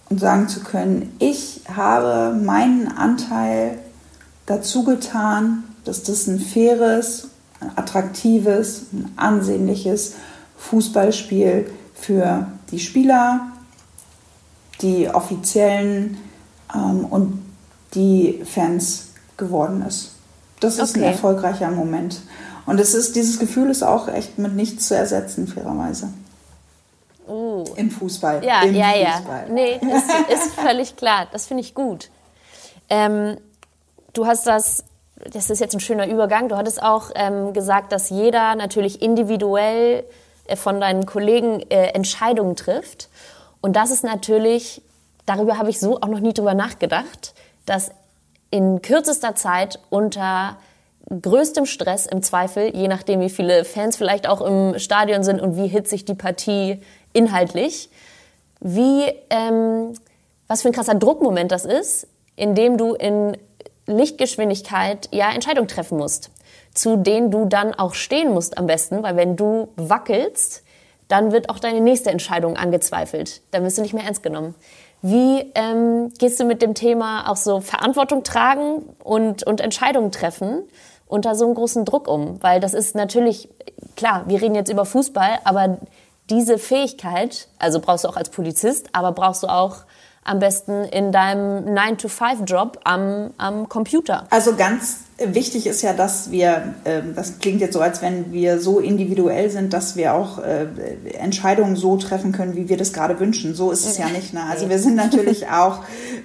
[0.10, 3.80] und sagen zu können, ich habe meinen Anteil
[4.46, 7.30] dazu getan, dass das ein faires,
[7.62, 10.16] ein attraktives, ein ansehnliches
[10.58, 13.52] Fußballspiel für die Spieler,
[14.82, 16.18] die offiziellen
[16.76, 17.42] ähm, und
[17.94, 20.12] die Fans geworden ist.
[20.60, 21.06] Das ist okay.
[21.06, 22.22] ein erfolgreicher Moment.
[22.66, 26.14] Und es ist, dieses Gefühl ist auch echt mit nichts zu ersetzen, fairerweise.
[27.28, 27.64] Uh.
[27.76, 28.44] Im Fußball.
[28.44, 29.46] Ja, Im ja, Fußball.
[29.48, 29.54] ja.
[29.54, 30.04] Nee, das
[30.46, 31.28] ist völlig klar.
[31.32, 32.10] Das finde ich gut.
[32.90, 33.38] Ähm,
[34.14, 34.84] du hast das,
[35.32, 40.04] das ist jetzt ein schöner Übergang, du hattest auch ähm, gesagt, dass jeder natürlich individuell
[40.46, 43.10] äh, von deinen Kollegen äh, Entscheidungen trifft.
[43.62, 44.82] Und das ist natürlich
[45.26, 47.34] darüber habe ich so auch noch nie drüber nachgedacht,
[47.66, 47.92] dass
[48.50, 50.58] in kürzester Zeit unter
[51.20, 55.58] größtem Stress im Zweifel, je nachdem wie viele Fans vielleicht auch im Stadion sind und
[55.58, 56.82] wie hitzig die Partie
[57.14, 57.90] inhaltlich,
[58.60, 59.94] wie, ähm,
[60.48, 63.36] was für ein krasser Druckmoment das ist, in dem du in
[63.88, 66.32] Lichtgeschwindigkeit ja Entscheidungen treffen musst,
[66.74, 70.64] zu denen du dann auch stehen musst am besten, weil wenn du wackelst,
[71.08, 73.42] dann wird auch deine nächste Entscheidung angezweifelt.
[73.52, 74.56] Dann wirst du nicht mehr ernst genommen.
[75.02, 80.64] Wie ähm, gehst du mit dem Thema auch so Verantwortung tragen und, und Entscheidungen treffen
[81.12, 82.42] unter so einem großen Druck um?
[82.42, 83.50] Weil das ist natürlich,
[83.96, 85.78] klar, wir reden jetzt über Fußball, aber
[86.30, 89.84] diese Fähigkeit, also brauchst du auch als Polizist, aber brauchst du auch
[90.24, 94.28] am besten in deinem 9-to-5-Job am, am Computer.
[94.30, 98.60] Also ganz wichtig ist ja, dass wir, ähm, das klingt jetzt so, als wenn wir
[98.60, 100.68] so individuell sind, dass wir auch äh,
[101.18, 103.56] Entscheidungen so treffen können, wie wir das gerade wünschen.
[103.56, 104.34] So ist es ja nicht.
[104.34, 104.44] Ne?
[104.48, 105.80] Also wir sind natürlich auch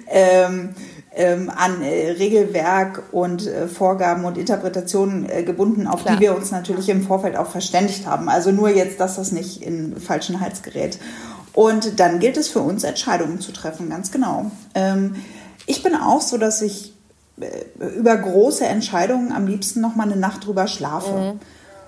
[0.07, 0.75] ähm,
[1.17, 6.15] ähm, an äh, Regelwerk und äh, Vorgaben und Interpretationen äh, gebunden, auf Klar.
[6.15, 8.29] die wir uns natürlich im Vorfeld auch verständigt haben.
[8.29, 10.99] Also nur jetzt, dass das nicht in falschen Hals gerät.
[11.53, 14.51] Und dann gilt es für uns, Entscheidungen zu treffen, ganz genau.
[14.75, 15.15] Ähm,
[15.65, 16.93] ich bin auch so, dass ich
[17.41, 21.33] äh, über große Entscheidungen am liebsten noch mal eine Nacht drüber schlafe.
[21.33, 21.39] Mhm.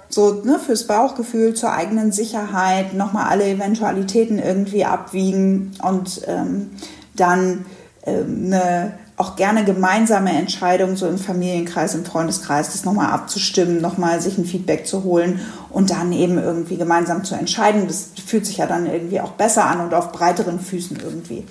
[0.09, 6.71] So ne, fürs Bauchgefühl, zur eigenen Sicherheit, noch mal alle Eventualitäten irgendwie abwiegen und ähm,
[7.15, 7.65] dann
[8.07, 14.21] ähm, eine auch gerne gemeinsame Entscheidung so im Familienkreis, im Freundeskreis, das nochmal abzustimmen, nochmal
[14.21, 17.85] sich ein Feedback zu holen und dann eben irgendwie gemeinsam zu entscheiden.
[17.87, 21.45] Das fühlt sich ja dann irgendwie auch besser an und auf breiteren Füßen irgendwie.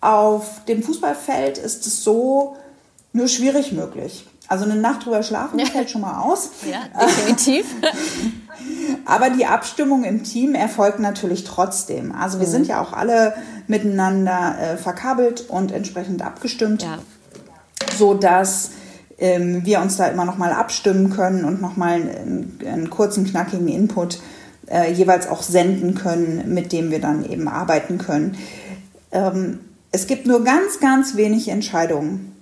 [0.00, 2.56] Auf dem Fußballfeld ist es so,
[3.12, 4.26] nur schwierig möglich.
[4.48, 5.66] Also eine Nacht drüber schlafen ja.
[5.66, 6.50] fällt schon mal aus.
[6.70, 7.66] Ja, definitiv.
[9.04, 12.12] Aber die Abstimmung im Team erfolgt natürlich trotzdem.
[12.12, 12.52] Also wir mhm.
[12.52, 13.34] sind ja auch alle
[13.66, 16.98] miteinander äh, verkabelt und entsprechend abgestimmt, ja.
[17.96, 18.70] so dass
[19.18, 23.24] ähm, wir uns da immer noch mal abstimmen können und noch mal einen, einen kurzen,
[23.24, 24.20] knackigen Input
[24.68, 28.36] äh, jeweils auch senden können, mit dem wir dann eben arbeiten können.
[29.12, 29.60] Ähm,
[29.92, 32.35] es gibt nur ganz, ganz wenig Entscheidungen,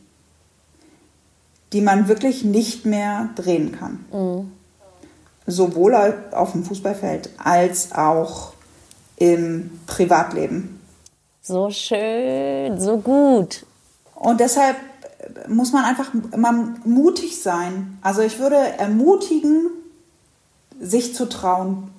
[1.74, 4.04] die man wirklich nicht mehr drehen kann.
[4.12, 4.52] Mhm.
[5.46, 5.94] Sowohl
[6.30, 8.54] auf dem Fußballfeld als auch
[9.16, 10.80] im Privatleben.
[11.42, 13.66] So schön, so gut.
[14.14, 14.76] Und deshalb
[15.48, 17.98] muss man einfach mal mutig sein.
[18.00, 19.68] Also ich würde ermutigen,
[20.80, 21.90] sich zu trauen.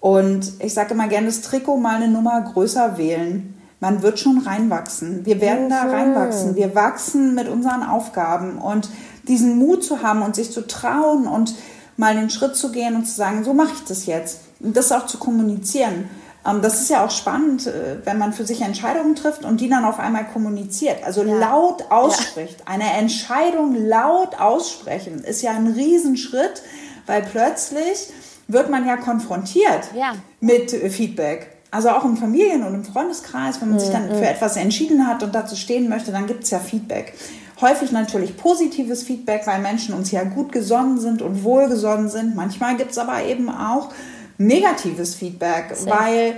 [0.00, 3.54] Und ich sage immer gerne, das Trikot mal eine Nummer größer wählen.
[3.80, 5.24] Man wird schon reinwachsen.
[5.24, 5.70] Wir werden mhm.
[5.70, 6.54] da reinwachsen.
[6.54, 8.58] Wir wachsen mit unseren Aufgaben.
[8.58, 8.88] Und
[9.28, 11.54] diesen Mut zu haben und sich zu trauen und
[11.96, 14.40] mal den Schritt zu gehen und zu sagen, so mache ich das jetzt.
[14.60, 16.08] Und das auch zu kommunizieren.
[16.46, 19.68] Ähm, das ist ja auch spannend, äh, wenn man für sich Entscheidungen trifft und die
[19.68, 21.34] dann auf einmal kommuniziert, also ja.
[21.34, 22.60] laut ausspricht.
[22.60, 22.66] Ja.
[22.66, 26.62] Eine Entscheidung laut aussprechen ist ja ein Riesenschritt,
[27.06, 28.08] weil plötzlich
[28.48, 30.14] wird man ja konfrontiert ja.
[30.40, 31.48] mit äh, Feedback.
[31.70, 33.80] Also auch im Familien- und im Freundeskreis, wenn man mhm.
[33.80, 34.22] sich dann für mhm.
[34.24, 37.14] etwas entschieden hat und dazu stehen möchte, dann gibt es ja Feedback.
[37.62, 42.34] Häufig natürlich positives Feedback, weil Menschen uns ja gut gesonnen sind und wohlgesonnen sind.
[42.34, 43.90] Manchmal gibt es aber eben auch
[44.36, 45.92] negatives Feedback, Sehr.
[45.92, 46.34] weil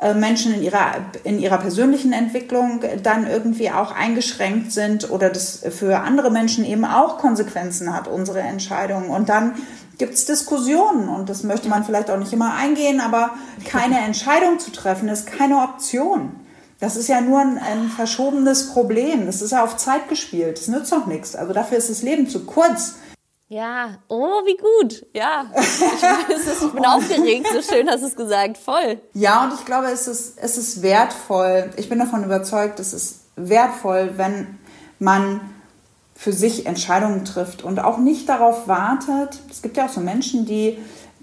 [0.00, 0.92] äh, Menschen in ihrer,
[1.24, 6.84] in ihrer persönlichen Entwicklung dann irgendwie auch eingeschränkt sind oder das für andere Menschen eben
[6.84, 9.10] auch Konsequenzen hat, unsere Entscheidung.
[9.10, 9.54] Und dann
[9.98, 13.30] gibt es Diskussionen und das möchte man vielleicht auch nicht immer eingehen, aber
[13.64, 16.30] keine Entscheidung zu treffen ist keine Option.
[16.80, 19.26] Das ist ja nur ein, ein verschobenes Problem.
[19.26, 20.58] Das ist ja auf Zeit gespielt.
[20.58, 21.34] Das nützt doch nichts.
[21.34, 22.94] Also dafür ist das Leben zu kurz.
[23.48, 25.06] Ja, oh, wie gut.
[25.14, 27.46] Ja, ich, ist, ich bin aufgeregt.
[27.52, 28.58] So schön hast du es gesagt.
[28.58, 29.00] Voll.
[29.14, 31.70] Ja, und ich glaube, es ist, es ist wertvoll.
[31.76, 34.58] Ich bin davon überzeugt, es ist wertvoll, wenn
[34.98, 35.40] man
[36.14, 39.38] für sich Entscheidungen trifft und auch nicht darauf wartet.
[39.50, 40.78] Es gibt ja auch so Menschen, die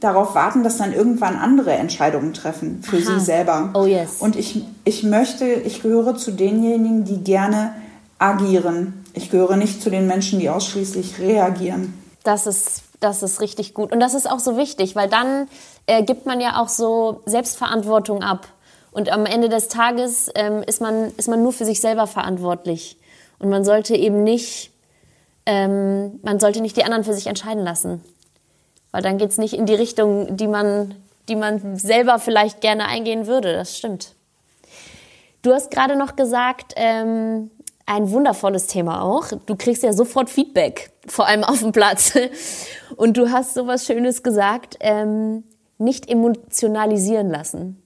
[0.06, 3.06] darauf warten, dass dann irgendwann andere Entscheidungen treffen für Aha.
[3.06, 3.72] sie selber.
[3.74, 4.18] Oh yes.
[4.20, 7.74] Und ich, ich möchte, ich gehöre zu denjenigen, die gerne
[8.20, 9.06] agieren.
[9.13, 11.94] Ich gehöre nicht zu den Menschen, die ausschließlich reagieren.
[12.24, 13.91] Das ist, das ist richtig gut.
[13.91, 15.48] Und das ist auch so wichtig, weil dann
[15.88, 18.48] äh, gibt man ja auch so Selbstverantwortung ab.
[18.91, 22.98] Und am Ende des Tages ähm, ist, man, ist man nur für sich selber verantwortlich.
[23.39, 24.72] Und man sollte eben nicht,
[25.46, 28.02] ähm, man sollte nicht die anderen für sich entscheiden lassen.
[28.95, 30.95] Weil dann geht es nicht in die Richtung, die man,
[31.27, 33.51] die man selber vielleicht gerne eingehen würde.
[33.51, 34.15] Das stimmt.
[35.41, 37.51] Du hast gerade noch gesagt, ähm,
[37.86, 39.34] ein wundervolles Thema auch.
[39.47, 42.13] Du kriegst ja sofort Feedback, vor allem auf dem Platz.
[42.95, 45.43] Und du hast sowas Schönes gesagt, ähm,
[45.77, 47.84] nicht emotionalisieren lassen.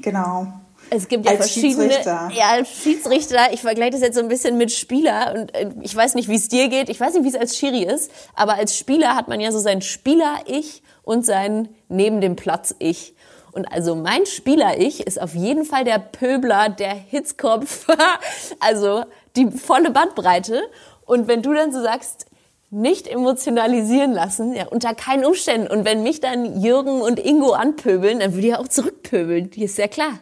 [0.00, 0.48] Genau.
[0.90, 1.84] Es gibt ja als verschiedene.
[1.84, 2.30] Schiedsrichter.
[2.34, 3.52] Ja, als Schiedsrichter.
[3.52, 6.36] Ich vergleiche das jetzt so ein bisschen mit Spieler und äh, ich weiß nicht, wie
[6.36, 6.88] es dir geht.
[6.88, 8.10] Ich weiß nicht, wie es als Schiri ist.
[8.34, 13.14] Aber als Spieler hat man ja so sein Spieler-Ich und sein neben dem Platz-Ich.
[13.52, 17.86] Und also mein Spieler-Ich ist auf jeden Fall der Pöbler, der Hitzkopf,
[18.60, 20.62] also die volle Bandbreite.
[21.06, 22.26] Und wenn du dann so sagst,
[22.70, 25.68] nicht emotionalisieren lassen, ja, unter keinen Umständen.
[25.68, 29.50] Und wenn mich dann Jürgen und Ingo anpöbeln, dann würde ich auch zurückpöbeln.
[29.50, 30.18] Die ist ja klar.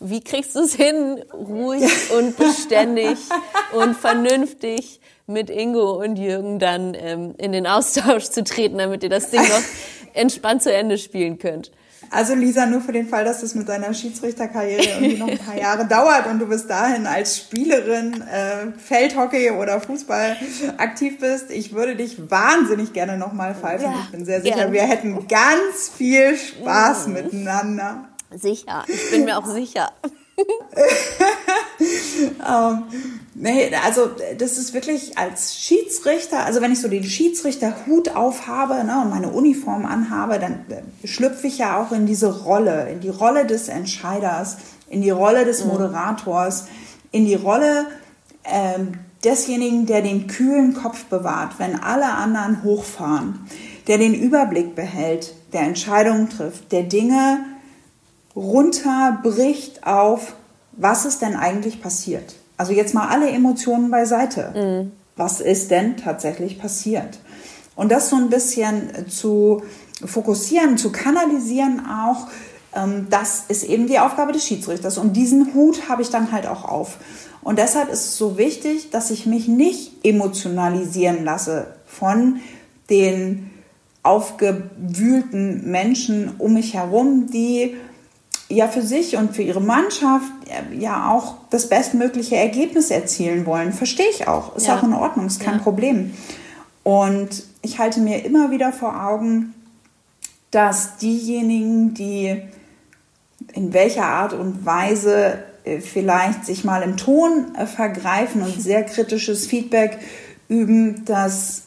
[0.00, 3.18] Wie kriegst du es hin, ruhig und beständig
[3.72, 9.10] und vernünftig mit Ingo und Jürgen dann ähm, in den Austausch zu treten, damit ihr
[9.10, 9.62] das Ding noch
[10.14, 11.72] entspannt zu Ende spielen könnt?
[12.10, 15.58] Also Lisa, nur für den Fall, dass es mit deiner Schiedsrichterkarriere irgendwie noch ein paar
[15.58, 20.36] Jahre dauert und du bis dahin als Spielerin äh, Feldhockey oder Fußball
[20.78, 23.92] aktiv bist, ich würde dich wahnsinnig gerne nochmal pfeifen.
[23.92, 24.72] Ja, ich bin sehr sicher, gerne.
[24.72, 27.12] wir hätten ganz viel Spaß mhm.
[27.12, 28.08] miteinander.
[28.30, 29.92] Sicher, ich bin mir auch sicher.
[32.48, 32.84] ähm,
[33.34, 39.00] nee, also das ist wirklich als Schiedsrichter, also wenn ich so den Schiedsrichterhut aufhabe ne,
[39.02, 43.08] und meine Uniform anhabe, dann äh, schlüpfe ich ja auch in diese Rolle, in die
[43.08, 45.70] Rolle des Entscheiders, in die Rolle des mhm.
[45.72, 46.66] Moderators,
[47.10, 47.86] in die Rolle
[48.44, 48.92] ähm,
[49.24, 53.40] desjenigen, der den kühlen Kopf bewahrt, wenn alle anderen hochfahren,
[53.86, 57.40] der den Überblick behält, der Entscheidungen trifft, der Dinge
[58.36, 60.34] runterbricht auf,
[60.72, 62.34] was ist denn eigentlich passiert.
[62.56, 64.52] Also jetzt mal alle Emotionen beiseite.
[64.54, 64.92] Mhm.
[65.16, 67.18] Was ist denn tatsächlich passiert?
[67.74, 69.62] Und das so ein bisschen zu
[70.04, 72.28] fokussieren, zu kanalisieren auch,
[72.74, 74.98] ähm, das ist eben die Aufgabe des Schiedsrichters.
[74.98, 76.98] Und diesen Hut habe ich dann halt auch auf.
[77.42, 82.40] Und deshalb ist es so wichtig, dass ich mich nicht emotionalisieren lasse von
[82.90, 83.50] den
[84.02, 87.76] aufgewühlten Menschen um mich herum, die
[88.48, 93.72] ja für sich und für ihre Mannschaft äh, ja auch das bestmögliche Ergebnis erzielen wollen.
[93.72, 94.56] Verstehe ich auch.
[94.56, 94.78] Ist ja.
[94.78, 95.62] auch in Ordnung, ist kein ja.
[95.62, 96.14] Problem.
[96.82, 99.54] Und ich halte mir immer wieder vor Augen,
[100.50, 102.42] dass diejenigen, die
[103.52, 108.84] in welcher Art und Weise äh, vielleicht sich mal im Ton äh, vergreifen und sehr
[108.84, 109.98] kritisches Feedback
[110.48, 111.64] üben, dass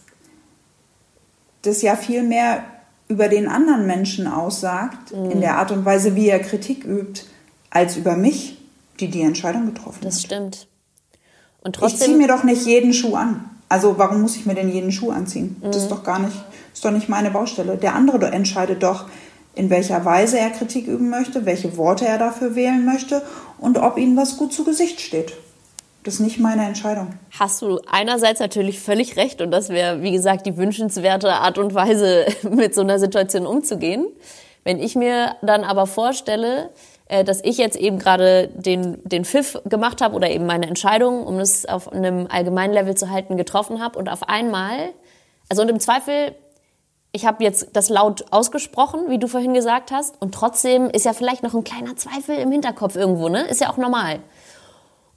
[1.61, 2.63] das ja viel mehr
[3.11, 5.31] über den anderen Menschen aussagt, mhm.
[5.31, 7.23] in der Art und Weise, wie er Kritik übt,
[7.69, 8.57] als über mich,
[9.01, 10.23] die die Entscheidung getroffen das hat.
[10.23, 10.67] Das stimmt.
[11.61, 13.49] Und trotzdem, ich ziehe mir doch nicht jeden Schuh an.
[13.67, 15.57] Also warum muss ich mir denn jeden Schuh anziehen?
[15.59, 15.67] Mhm.
[15.67, 15.89] Das ist mhm.
[15.89, 16.37] doch gar nicht,
[16.73, 17.75] ist doch nicht meine Baustelle.
[17.75, 19.07] Der andere entscheidet doch,
[19.53, 23.21] in welcher Weise er Kritik üben möchte, welche Worte er dafür wählen möchte
[23.57, 25.33] und ob ihm was gut zu Gesicht steht.
[26.03, 27.09] Das ist nicht meine Entscheidung.
[27.37, 31.75] Hast du einerseits natürlich völlig recht und das wäre, wie gesagt, die wünschenswerte Art und
[31.75, 34.07] Weise, mit so einer Situation umzugehen.
[34.63, 36.71] Wenn ich mir dann aber vorstelle,
[37.05, 41.25] äh, dass ich jetzt eben gerade den, den Pfiff gemacht habe oder eben meine Entscheidung,
[41.25, 44.93] um es auf einem allgemeinen Level zu halten, getroffen habe und auf einmal,
[45.49, 46.35] also und im Zweifel,
[47.11, 51.13] ich habe jetzt das laut ausgesprochen, wie du vorhin gesagt hast, und trotzdem ist ja
[51.13, 53.41] vielleicht noch ein kleiner Zweifel im Hinterkopf irgendwo, ne?
[53.41, 54.19] Ist ja auch normal.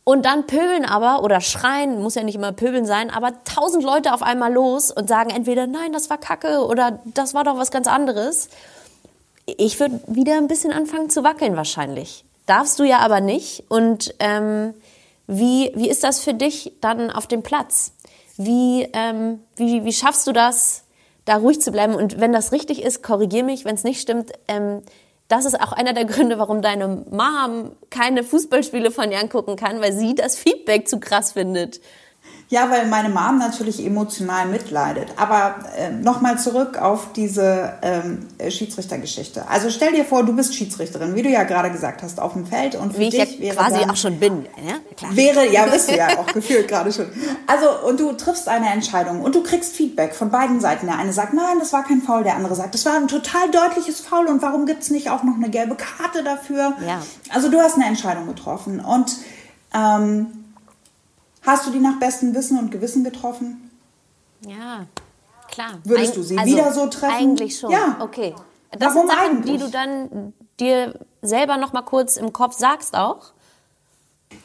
[0.04, 4.12] Und dann pöbeln aber oder schreien, muss ja nicht immer pöbeln sein, aber tausend Leute
[4.12, 7.70] auf einmal los und sagen entweder nein, das war Kacke oder das war doch was
[7.70, 8.50] ganz anderes.
[9.46, 12.24] Ich würde wieder ein bisschen anfangen zu wackeln wahrscheinlich.
[12.46, 13.64] Darfst du ja aber nicht.
[13.68, 14.74] Und ähm,
[15.26, 17.92] wie, wie ist das für dich dann auf dem Platz?
[18.36, 20.84] Wie, ähm, wie, wie schaffst du das,
[21.24, 21.94] da ruhig zu bleiben?
[21.94, 23.64] Und wenn das richtig ist, korrigier mich.
[23.64, 24.82] Wenn es nicht stimmt, ähm,
[25.28, 29.80] das ist auch einer der Gründe, warum deine Mom keine Fußballspiele von dir angucken kann,
[29.80, 31.80] weil sie das Feedback zu krass findet.
[32.50, 35.08] Ja, weil meine Mom natürlich emotional mitleidet.
[35.16, 39.48] Aber äh, nochmal zurück auf diese ähm, Schiedsrichtergeschichte.
[39.48, 42.46] Also stell dir vor, du bist Schiedsrichterin, wie du ja gerade gesagt hast, auf dem
[42.46, 44.46] Feld und für wie dich ich ja quasi dann, auch schon bin.
[44.64, 44.74] Ja?
[44.96, 45.16] Klar.
[45.16, 47.06] Wäre, ja, bist du ja auch gefühlt gerade schon.
[47.46, 50.86] Also und du triffst eine Entscheidung und du kriegst Feedback von beiden Seiten.
[50.86, 52.24] Der eine sagt, nein, das war kein Foul.
[52.24, 55.36] Der andere sagt, das war ein total deutliches Foul und warum gibt's nicht auch noch
[55.36, 56.74] eine gelbe Karte dafür?
[56.86, 57.00] Ja.
[57.30, 59.16] Also du hast eine Entscheidung getroffen und
[59.74, 60.43] ähm,
[61.44, 63.70] Hast du die nach bestem Wissen und Gewissen getroffen?
[64.46, 64.86] Ja,
[65.48, 65.78] klar.
[65.84, 67.14] Würdest Eig du sie also wieder so treffen?
[67.14, 67.70] Eigentlich schon.
[67.70, 67.96] Ja.
[68.00, 68.34] Okay.
[68.70, 69.52] Das Warum sind Sachen, eigentlich?
[69.52, 73.32] die du dann dir selber noch mal kurz im Kopf sagst auch?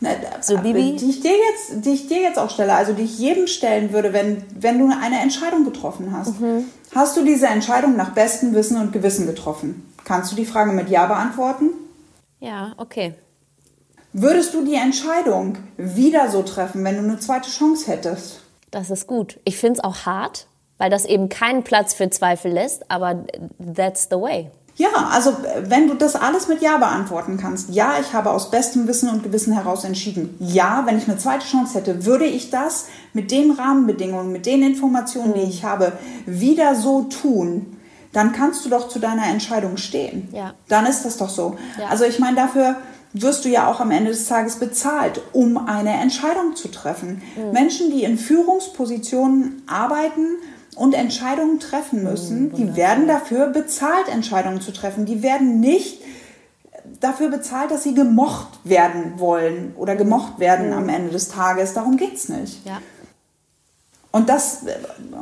[0.02, 0.98] Na, so, Bibi?
[0.98, 3.92] Die ich, dir jetzt, die ich dir jetzt auch stelle, also die ich jedem stellen
[3.92, 6.40] würde, wenn, wenn du eine Entscheidung getroffen hast.
[6.40, 6.66] Mhm.
[6.94, 9.92] Hast du diese Entscheidung nach bestem Wissen und Gewissen getroffen?
[10.06, 11.72] Kannst du die Frage mit Ja beantworten?
[12.40, 13.16] Ja, okay.
[14.14, 18.42] Würdest du die Entscheidung wieder so treffen, wenn du eine zweite Chance hättest?
[18.72, 19.40] Das ist gut.
[19.46, 20.48] Ich finde es auch hart,
[20.80, 23.26] weil das eben keinen Platz für Zweifel lässt, aber
[23.76, 24.50] that's the way.
[24.80, 28.88] Ja, also wenn du das alles mit Ja beantworten kannst, ja, ich habe aus bestem
[28.88, 30.36] Wissen und Gewissen heraus entschieden.
[30.40, 34.64] Ja, wenn ich eine zweite Chance hätte, würde ich das mit den Rahmenbedingungen, mit den
[34.64, 35.92] Informationen, die ich habe,
[36.26, 37.78] wieder so tun.
[38.14, 40.30] Dann kannst du doch zu deiner Entscheidung stehen.
[40.32, 40.54] Ja.
[40.70, 41.58] Dann ist das doch so.
[41.78, 41.90] Ja.
[41.90, 42.78] Also ich meine, dafür
[43.14, 47.22] wirst du ja auch am Ende des Tages bezahlt, um eine Entscheidung zu treffen.
[47.36, 47.52] Mhm.
[47.52, 50.38] Menschen, die in Führungspositionen arbeiten
[50.76, 55.06] und Entscheidungen treffen müssen, mhm, die werden dafür bezahlt, Entscheidungen zu treffen.
[55.06, 56.02] Die werden nicht
[57.00, 61.74] dafür bezahlt, dass sie gemocht werden wollen oder gemocht werden am Ende des Tages.
[61.74, 62.66] Darum geht es nicht.
[62.66, 62.80] Ja.
[64.12, 64.64] Und, das,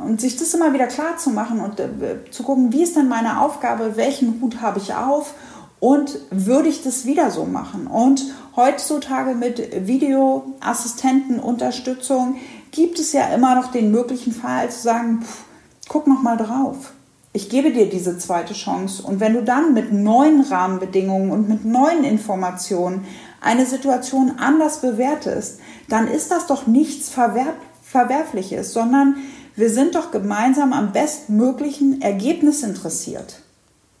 [0.06, 1.88] und sich das immer wieder klar zu machen und äh,
[2.30, 5.34] zu gucken, wie ist denn meine Aufgabe, welchen Hut habe ich auf
[5.80, 7.86] und würde ich das wieder so machen?
[7.86, 8.24] Und
[8.56, 12.36] heutzutage mit Videoassistentenunterstützung
[12.70, 15.44] gibt es ja immer noch den möglichen Fall zu sagen, pff,
[15.88, 16.92] guck noch mal drauf.
[17.32, 19.02] Ich gebe dir diese zweite Chance.
[19.02, 23.04] Und wenn du dann mit neuen Rahmenbedingungen und mit neuen Informationen
[23.40, 29.16] eine Situation anders bewertest, dann ist das doch nichts Verwerf Verwerfliches, sondern
[29.56, 33.40] wir sind doch gemeinsam am bestmöglichen Ergebnis interessiert.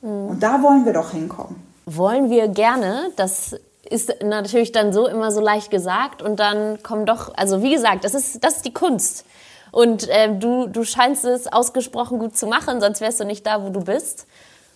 [0.02, 0.26] Mhm.
[0.26, 3.10] Und da wollen wir doch hinkommen wollen wir gerne.
[3.16, 3.56] Das
[3.88, 8.04] ist natürlich dann so immer so leicht gesagt und dann kommen doch, also wie gesagt,
[8.04, 9.24] das ist, das ist die Kunst.
[9.70, 13.62] Und äh, du, du scheinst es ausgesprochen gut zu machen, sonst wärst du nicht da,
[13.62, 14.26] wo du bist.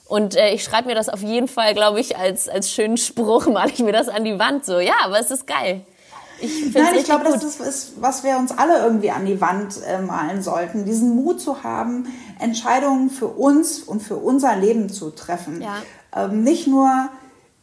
[0.06, 3.46] Und äh, ich schreibe mir das auf jeden Fall, glaube ich, als, als schönen Spruch,
[3.52, 4.64] male ich mir das an die Wand.
[4.64, 5.82] So, ja, aber es ist geil.
[6.40, 10.00] Ich Nein, ich glaube, das ist, was wir uns alle irgendwie an die Wand äh,
[10.00, 10.84] malen sollten.
[10.84, 15.62] Diesen Mut zu haben, Entscheidungen für uns und für unser Leben zu treffen.
[15.62, 15.76] Ja
[16.30, 17.08] nicht nur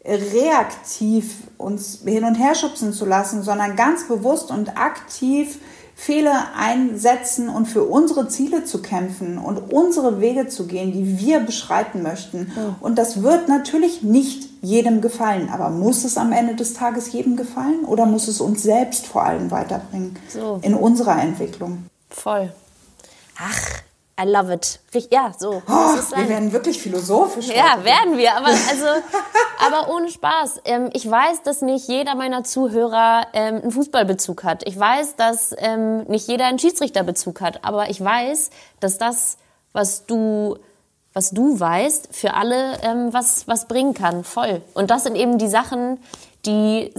[0.05, 5.59] reaktiv uns hin und her schubsen zu lassen, sondern ganz bewusst und aktiv
[5.99, 11.41] Fehler einsetzen und für unsere Ziele zu kämpfen und unsere Wege zu gehen, die wir
[11.41, 12.53] beschreiten möchten.
[12.55, 12.75] Ja.
[12.79, 17.35] Und das wird natürlich nicht jedem gefallen, aber muss es am Ende des Tages jedem
[17.35, 20.59] gefallen oder muss es uns selbst vor allem weiterbringen so.
[20.61, 21.83] in unserer Entwicklung?
[22.09, 22.53] Voll.
[23.37, 23.69] Ach,
[24.21, 24.79] I love it.
[25.11, 25.61] Ja, so.
[25.67, 27.47] Oh, wir werden wirklich philosophisch.
[27.47, 28.35] Ja, werden wir.
[28.35, 28.85] Aber also,
[29.65, 30.61] aber ohne Spaß.
[30.65, 34.67] Ähm, ich weiß, dass nicht jeder meiner Zuhörer ähm, einen Fußballbezug hat.
[34.67, 37.63] Ich weiß, dass ähm, nicht jeder einen Schiedsrichterbezug hat.
[37.63, 38.49] Aber ich weiß,
[38.81, 39.37] dass das,
[39.71, 40.57] was du
[41.13, 44.23] was du weißt, für alle ähm, was, was bringen kann.
[44.23, 44.61] Voll.
[44.73, 45.99] Und das sind eben die Sachen,
[46.45, 46.93] die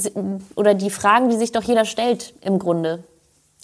[0.56, 3.04] oder die Fragen, die sich doch jeder stellt im Grunde.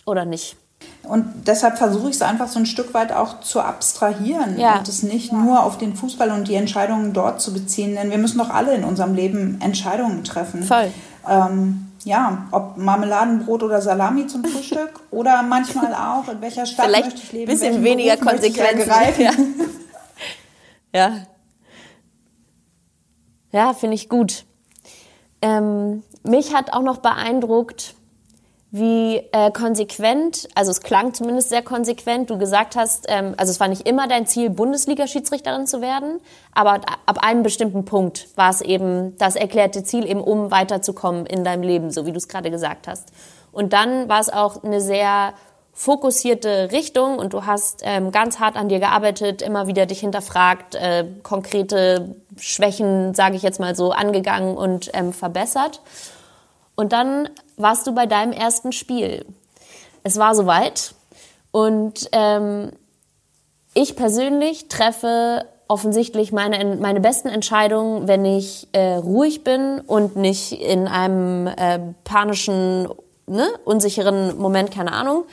[0.04, 0.56] Oder nicht?
[1.02, 4.78] Und deshalb versuche ich es einfach so ein Stück weit auch zu abstrahieren ja.
[4.78, 8.18] und es nicht nur auf den Fußball und die Entscheidungen dort zu beziehen, denn wir
[8.18, 10.64] müssen doch alle in unserem Leben Entscheidungen treffen.
[10.64, 10.90] Voll.
[11.28, 17.06] Ähm, ja, ob Marmeladenbrot oder Salami zum Frühstück oder manchmal auch, in welcher Stadt Vielleicht
[17.06, 17.50] möchte ich leben.
[17.50, 18.90] Ein bisschen weniger Konsequenzen.
[19.18, 19.32] Ja,
[21.00, 21.12] ja.
[23.52, 24.44] ja finde ich gut.
[25.42, 27.94] Ähm, mich hat auch noch beeindruckt,
[28.72, 33.60] wie äh, konsequent, also es klang zumindest sehr konsequent, du gesagt hast, ähm, also es
[33.60, 36.20] war nicht immer dein Ziel, Bundesliga-Schiedsrichterin zu werden,
[36.52, 41.44] aber ab einem bestimmten Punkt war es eben das erklärte Ziel, eben um weiterzukommen in
[41.44, 43.08] deinem Leben, so wie du es gerade gesagt hast.
[43.52, 45.32] Und dann war es auch eine sehr
[45.72, 50.74] fokussierte Richtung und du hast ähm, ganz hart an dir gearbeitet, immer wieder dich hinterfragt,
[50.74, 55.82] äh, konkrete Schwächen, sage ich jetzt mal so, angegangen und ähm, verbessert.
[56.76, 59.24] Und dann warst du bei deinem ersten Spiel.
[60.02, 60.94] Es war soweit
[61.50, 62.70] und ähm,
[63.74, 70.52] ich persönlich treffe offensichtlich meine, meine besten Entscheidungen, wenn ich äh, ruhig bin und nicht
[70.52, 72.88] in einem äh, panischen,
[73.26, 75.24] ne, unsicheren Moment, keine Ahnung.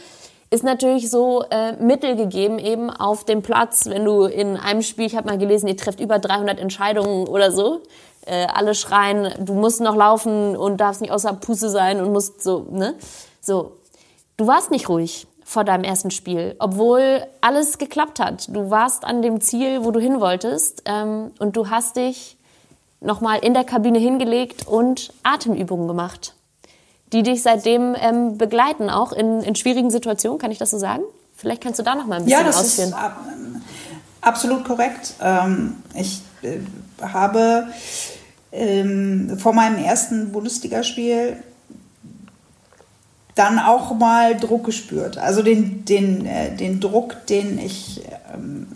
[0.49, 5.05] Ist natürlich so äh, Mittel gegeben eben auf dem Platz, wenn du in einem Spiel,
[5.05, 7.81] ich habe mal gelesen, ihr trefft über 300 Entscheidungen oder so,
[8.25, 12.41] äh, alle schreien, du musst noch laufen und darfst nicht außer Puste sein und musst
[12.41, 12.95] so, ne?
[13.41, 13.77] So.
[14.37, 18.47] Du warst nicht ruhig vor deinem ersten Spiel, obwohl alles geklappt hat.
[18.53, 22.37] Du warst an dem Ziel, wo du hin wolltest ähm, und du hast dich
[23.01, 26.33] nochmal in der Kabine hingelegt und Atemübungen gemacht,
[27.11, 31.03] die dich seitdem ähm, begleiten, auch in, in schwierigen Situationen, kann ich das so sagen?
[31.35, 32.89] Vielleicht kannst du da noch mal ein bisschen ja, das ausführen.
[32.89, 33.59] Ist, äh,
[34.21, 35.13] absolut korrekt.
[35.21, 36.59] Ähm, ich äh,
[37.01, 37.67] habe
[38.53, 41.37] ähm, vor meinem ersten Bundesligaspiel
[43.35, 45.17] dann auch mal Druck gespürt.
[45.17, 48.01] Also den, den, äh, den Druck, den ich,
[48.33, 48.67] ähm,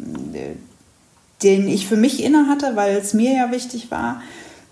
[1.44, 4.22] den ich für mich inne hatte, weil es mir ja wichtig war,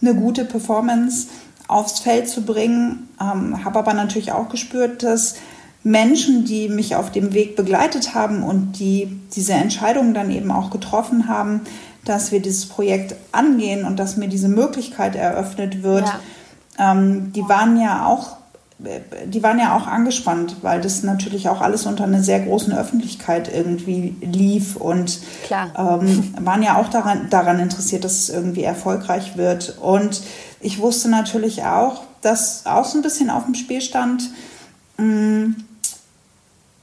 [0.02, 1.28] eine gute Performance
[1.68, 3.10] aufs Feld zu bringen.
[3.22, 5.36] Ähm, habe aber natürlich auch gespürt, dass
[5.84, 10.72] Menschen, die mich auf dem Weg begleitet haben und die diese Entscheidungen dann eben auch
[10.72, 11.62] getroffen haben,
[12.06, 16.08] dass wir dieses Projekt angehen und dass mir diese Möglichkeit eröffnet wird,
[16.78, 16.94] ja.
[16.94, 18.38] ähm, die waren ja auch
[18.78, 23.50] die waren ja auch angespannt, weil das natürlich auch alles unter einer sehr großen Öffentlichkeit
[23.54, 25.22] irgendwie lief und
[25.78, 29.78] ähm, waren ja auch daran, daran interessiert, dass es irgendwie erfolgreich wird.
[29.80, 30.22] Und
[30.60, 34.30] ich wusste natürlich auch, dass auch so ein bisschen auf dem Spiel stand,
[34.98, 35.56] mh, mm,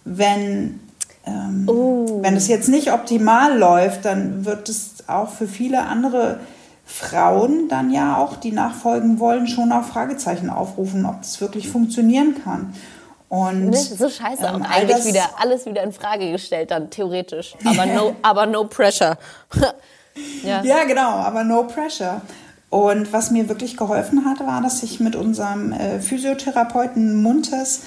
[0.05, 0.81] wenn
[1.27, 2.21] ähm, oh.
[2.23, 6.41] Wenn es jetzt nicht optimal läuft, dann wird es auch für viele andere
[6.85, 12.43] Frauen dann ja auch, die nachfolgen wollen, schon auch Fragezeichen aufrufen, ob das wirklich funktionieren
[12.43, 12.75] kann.
[13.29, 17.55] Und ne, so scheiße ähm, eigentlich das, wieder alles wieder in Frage gestellt dann theoretisch,
[17.65, 19.17] aber no, aber no pressure.
[20.45, 20.63] ja.
[20.63, 22.21] ja, genau, aber no pressure.
[22.69, 27.83] Und was mir wirklich geholfen hat, war, dass ich mit unserem äh, Physiotherapeuten Muntes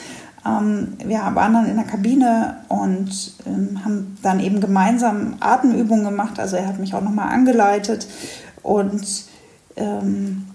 [0.45, 6.39] wir waren dann in der Kabine und ähm, haben dann eben gemeinsam Atemübungen gemacht.
[6.39, 8.07] Also er hat mich auch nochmal angeleitet.
[8.61, 9.25] Und
[9.75, 10.45] ähm,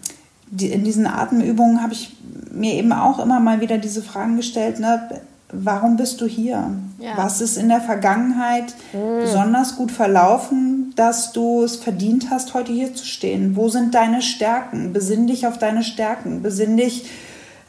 [0.59, 2.16] in diesen Atemübungen habe ich
[2.53, 4.78] mir eben auch immer mal wieder diese Fragen gestellt.
[4.78, 5.09] Ne?
[5.53, 6.70] Warum bist du hier?
[7.01, 7.16] Ja.
[7.16, 9.22] Was ist in der Vergangenheit mhm.
[9.22, 13.57] besonders gut verlaufen, dass du es verdient hast, heute hier zu stehen?
[13.57, 14.93] Wo sind deine Stärken?
[14.93, 16.43] Besinn dich auf deine Stärken.
[16.43, 17.11] Besinn dich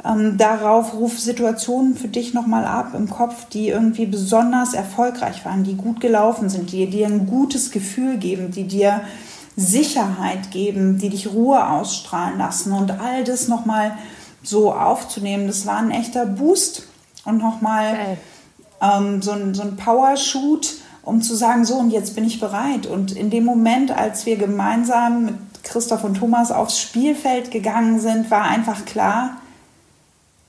[0.04, 5.64] ähm, darauf ruf Situationen für dich nochmal ab im Kopf, die irgendwie besonders erfolgreich waren,
[5.64, 9.02] die gut gelaufen sind, die dir ein gutes Gefühl geben, die dir
[9.56, 12.72] Sicherheit geben, die dich Ruhe ausstrahlen lassen.
[12.72, 13.94] Und all das nochmal
[14.44, 16.88] so aufzunehmen, das war ein echter Boost.
[17.26, 18.18] Und nochmal
[18.82, 22.88] ähm, so ein, so ein Power-Shoot, um zu sagen, so und jetzt bin ich bereit.
[22.88, 28.32] Und in dem Moment, als wir gemeinsam mit Christoph und Thomas aufs Spielfeld gegangen sind,
[28.32, 29.41] war einfach klar,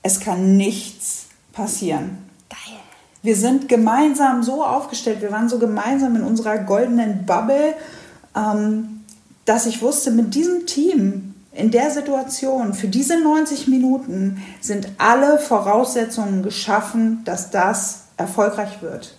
[0.03, 2.17] es kann nichts passieren.
[2.49, 2.79] Geil.
[3.23, 7.73] Wir sind gemeinsam so aufgestellt, wir waren so gemeinsam in unserer goldenen Bubble,
[8.35, 9.01] ähm,
[9.45, 15.39] dass ich wusste, mit diesem Team in der Situation, für diese 90 Minuten sind alle
[15.39, 19.15] Voraussetzungen geschaffen, dass das erfolgreich wird.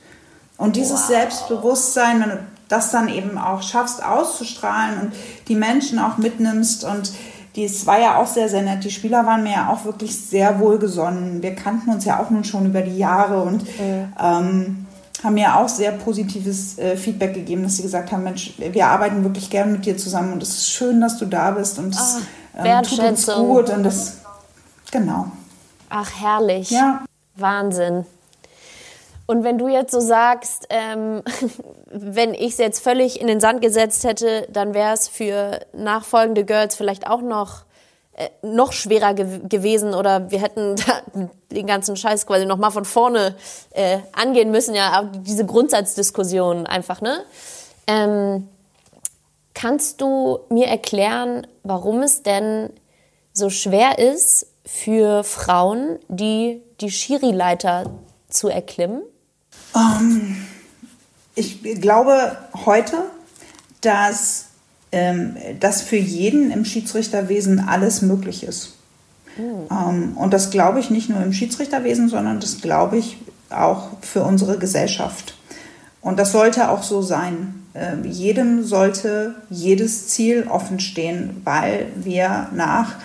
[0.57, 1.09] Und dieses wow.
[1.09, 5.13] Selbstbewusstsein, wenn du das dann eben auch schaffst auszustrahlen und
[5.49, 7.13] die Menschen auch mitnimmst und
[7.57, 8.83] es war ja auch sehr, sehr nett.
[8.85, 11.43] Die Spieler waren mir ja auch wirklich sehr wohlgesonnen.
[11.43, 14.13] Wir kannten uns ja auch nun schon über die Jahre und mhm.
[14.21, 14.87] ähm,
[15.23, 19.25] haben mir auch sehr positives äh, Feedback gegeben, dass sie gesagt haben, Mensch, wir arbeiten
[19.25, 22.19] wirklich gern mit dir zusammen und es ist schön, dass du da bist und es
[22.57, 24.19] ah, ähm, tut uns gut und das,
[24.91, 25.29] genau.
[25.89, 26.71] Ach, herrlich.
[26.71, 27.05] Ja.
[27.37, 28.05] Wahnsinn.
[29.27, 31.23] Und wenn du jetzt so sagst, ähm,
[31.91, 36.45] wenn ich es jetzt völlig in den Sand gesetzt hätte, dann wäre es für nachfolgende
[36.45, 37.65] Girls vielleicht auch noch
[38.17, 40.77] äh, noch schwerer ge gewesen oder wir hätten
[41.51, 43.35] den ganzen Scheiß quasi noch mal von vorne
[43.71, 44.75] äh, angehen müssen.
[44.75, 47.25] Ja, diese Grundsatzdiskussion einfach, ne?
[47.87, 48.49] Ähm,
[49.53, 52.71] kannst du mir erklären, warum es denn
[53.33, 57.91] so schwer ist für Frauen, die die Schiri-Leiter
[58.29, 59.03] zu erklimmen?
[59.75, 60.37] Ähm,
[61.35, 63.05] ich glaube heute,
[63.81, 64.47] dass,
[64.93, 68.75] ähm, dass für jeden im Schiedsrichterwesen alles möglich ist.
[69.37, 69.67] Mhm.
[69.71, 73.19] Ähm, und das glaube ich nicht nur im Schiedsrichterwesen, sondern das glaube ich
[73.51, 75.37] auch für unsere Gesellschaft.
[76.01, 77.67] Und das sollte auch so sein.
[77.75, 82.97] Ähm, jedem sollte jedes Ziel offen stehen, weil wir nach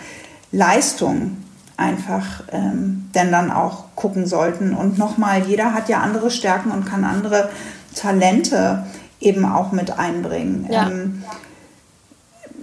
[0.51, 1.37] Leistung
[1.79, 4.73] einfach ähm, denn dann auch gucken sollten.
[4.73, 7.49] Und nochmal, jeder hat ja andere Stärken und kann andere
[7.95, 8.85] Talente
[9.19, 10.67] eben auch mit einbringen.
[10.69, 10.89] Ja.
[10.89, 11.23] Ähm,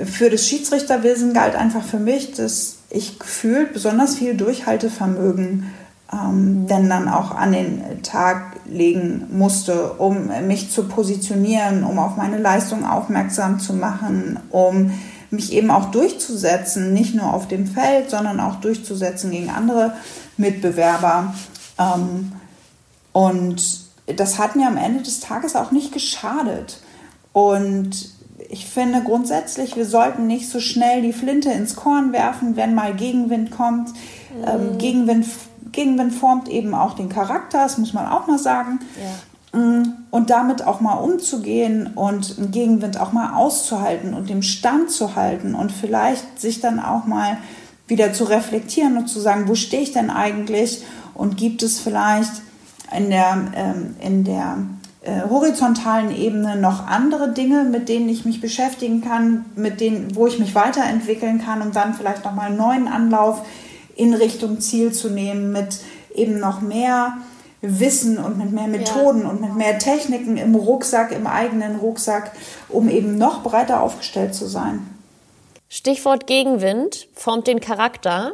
[0.04, 5.72] für das Schiedsrichterwesen galt einfach für mich, dass ich gefühlt besonders viel Durchhaltevermögen
[6.12, 12.16] ähm, denn dann auch an den Tag legen musste, um mich zu positionieren, um auf
[12.16, 14.92] meine Leistung aufmerksam zu machen, um
[15.30, 19.94] mich eben auch durchzusetzen, nicht nur auf dem Feld, sondern auch durchzusetzen gegen andere
[20.36, 21.34] Mitbewerber.
[21.78, 22.32] Ähm,
[23.12, 26.80] und das hat mir am Ende des Tages auch nicht geschadet.
[27.32, 28.14] Und
[28.48, 32.94] ich finde grundsätzlich, wir sollten nicht so schnell die Flinte ins Korn werfen, wenn mal
[32.94, 33.90] Gegenwind kommt.
[34.46, 34.78] Ähm, mhm.
[34.78, 35.26] Gegenwind,
[35.72, 38.80] Gegenwind formt eben auch den Charakter, das muss man auch mal sagen.
[38.96, 39.10] Ja.
[39.56, 44.90] Mm, und damit auch mal umzugehen und einen Gegenwind auch mal auszuhalten und dem Stand
[44.90, 47.38] zu halten und vielleicht sich dann auch mal
[47.86, 50.84] wieder zu reflektieren und zu sagen, wo stehe ich denn eigentlich
[51.14, 52.32] und gibt es vielleicht
[52.94, 54.58] in der, ähm, in der
[55.00, 60.26] äh, horizontalen Ebene noch andere Dinge, mit denen ich mich beschäftigen kann, mit denen, wo
[60.26, 63.40] ich mich weiterentwickeln kann, um dann vielleicht nochmal einen neuen Anlauf
[63.94, 65.78] in Richtung Ziel zu nehmen, mit
[66.14, 67.16] eben noch mehr
[67.66, 69.28] Wissen und mit mehr Methoden ja.
[69.28, 72.32] und mit mehr Techniken im Rucksack, im eigenen Rucksack,
[72.68, 74.86] um eben noch breiter aufgestellt zu sein.
[75.68, 78.32] Stichwort Gegenwind formt den Charakter.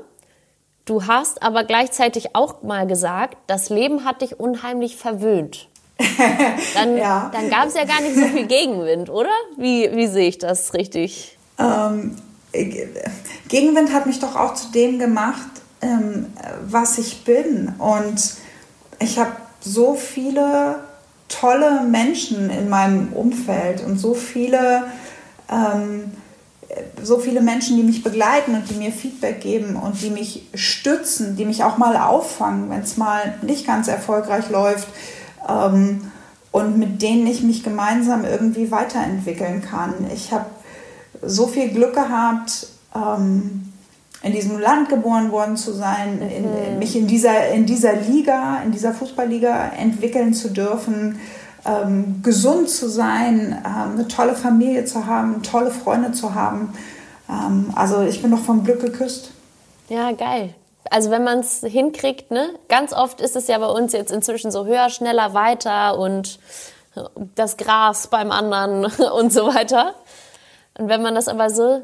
[0.85, 5.69] Du hast aber gleichzeitig auch mal gesagt, das Leben hat dich unheimlich verwöhnt.
[6.75, 7.31] Dann, ja.
[7.33, 9.31] dann gab es ja gar nicht so viel Gegenwind, oder?
[9.57, 11.39] Wie, wie sehe ich das richtig?
[11.59, 12.17] Ähm,
[13.49, 15.49] Gegenwind hat mich doch auch zu dem gemacht,
[15.81, 16.33] ähm,
[16.67, 17.75] was ich bin.
[17.79, 18.35] Und
[19.03, 20.81] ich habe so viele
[21.29, 24.85] tolle Menschen in meinem Umfeld und so viele,
[25.51, 26.13] ähm,
[27.03, 31.37] so viele Menschen, die mich begleiten und die mir Feedback geben und die mich stützen,
[31.37, 34.89] die mich auch mal auffangen, wenn es mal nicht ganz erfolgreich läuft
[35.49, 36.11] ähm,
[36.51, 39.95] und mit denen ich mich gemeinsam irgendwie weiterentwickeln kann.
[40.13, 40.47] Ich habe
[41.23, 42.67] so viel Glück gehabt.
[42.95, 43.72] Ähm,
[44.23, 46.31] in diesem Land geboren worden zu sein, mhm.
[46.31, 51.19] in, mich in dieser, in dieser Liga, in dieser Fußballliga entwickeln zu dürfen,
[51.65, 56.73] ähm, gesund zu sein, ähm, eine tolle Familie zu haben, tolle Freunde zu haben.
[57.29, 59.31] Ähm, also ich bin doch vom Glück geküsst.
[59.89, 60.55] Ja, geil.
[60.91, 62.51] Also wenn man es hinkriegt, ne?
[62.69, 66.39] Ganz oft ist es ja bei uns jetzt inzwischen so höher, schneller, weiter und
[67.35, 68.85] das Gras beim anderen
[69.17, 69.95] und so weiter.
[70.79, 71.83] Und wenn man das aber so,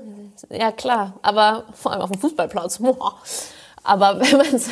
[0.51, 2.81] ja klar, aber vor allem auf dem Fußballplatz,
[3.85, 4.63] aber wenn man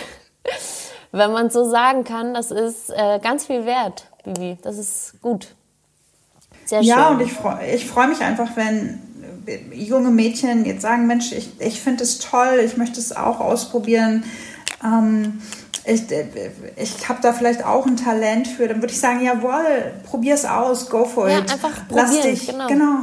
[1.13, 4.59] wenn man so sagen kann, das ist äh, ganz viel wert, Bibi.
[4.63, 5.55] Das ist gut.
[6.65, 6.89] Sehr schön.
[6.89, 9.01] Ja, und ich freue ich freu mich einfach, wenn
[9.73, 14.25] junge Mädchen jetzt sagen, Mensch, ich, ich finde es toll, ich möchte es auch ausprobieren.
[14.85, 15.41] Ähm,
[15.85, 16.03] ich,
[16.77, 20.45] ich habe da vielleicht auch ein Talent für, dann würde ich sagen, jawohl, probier es
[20.45, 21.53] aus, go for ja, it.
[21.53, 22.67] Einfach Lass probieren, dich, genau.
[22.67, 22.99] genau.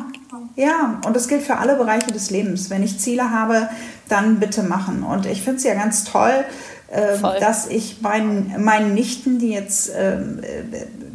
[0.55, 2.69] Ja, und das gilt für alle Bereiche des Lebens.
[2.69, 3.69] Wenn ich Ziele habe,
[4.09, 5.03] dann bitte machen.
[5.03, 6.45] Und ich finde es ja ganz toll,
[6.93, 10.17] äh, dass ich meinen, meinen Nichten, die jetzt, äh,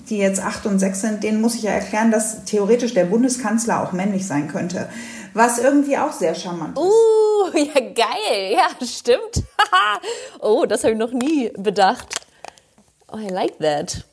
[0.08, 3.82] die jetzt acht und sechs sind, denen muss ich ja erklären, dass theoretisch der Bundeskanzler
[3.82, 4.88] auch männlich sein könnte.
[5.34, 6.84] Was irgendwie auch sehr charmant ist.
[6.84, 8.54] Uh, ja, geil.
[8.54, 9.44] Ja, stimmt.
[10.40, 12.26] oh, das habe ich noch nie bedacht.
[13.12, 14.04] Oh, I like that.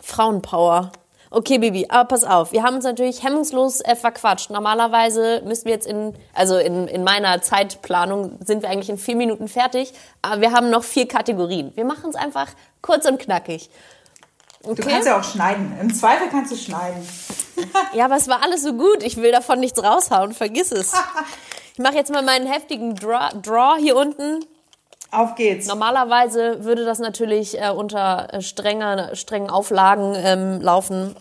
[0.00, 0.92] Frauenpower.
[1.32, 4.50] Okay, Bibi, aber pass auf, wir haben uns natürlich hemmungslos äh, verquatscht.
[4.50, 9.14] Normalerweise müssen wir jetzt in, also in, in meiner Zeitplanung sind wir eigentlich in vier
[9.14, 11.70] Minuten fertig, aber wir haben noch vier Kategorien.
[11.76, 12.48] Wir machen es einfach
[12.82, 13.70] kurz und knackig.
[14.64, 14.74] Okay?
[14.74, 15.72] Du kannst ja auch schneiden.
[15.80, 17.06] Im Zweifel kannst du schneiden.
[17.94, 19.04] ja, aber es war alles so gut.
[19.04, 20.34] Ich will davon nichts raushauen.
[20.34, 20.92] Vergiss es.
[21.72, 24.44] Ich mache jetzt mal meinen heftigen Draw, Draw hier unten.
[25.10, 25.66] Auf geht's.
[25.66, 31.16] Normalerweise würde das natürlich äh, unter äh, strenger, strengen Auflagen ähm, laufen.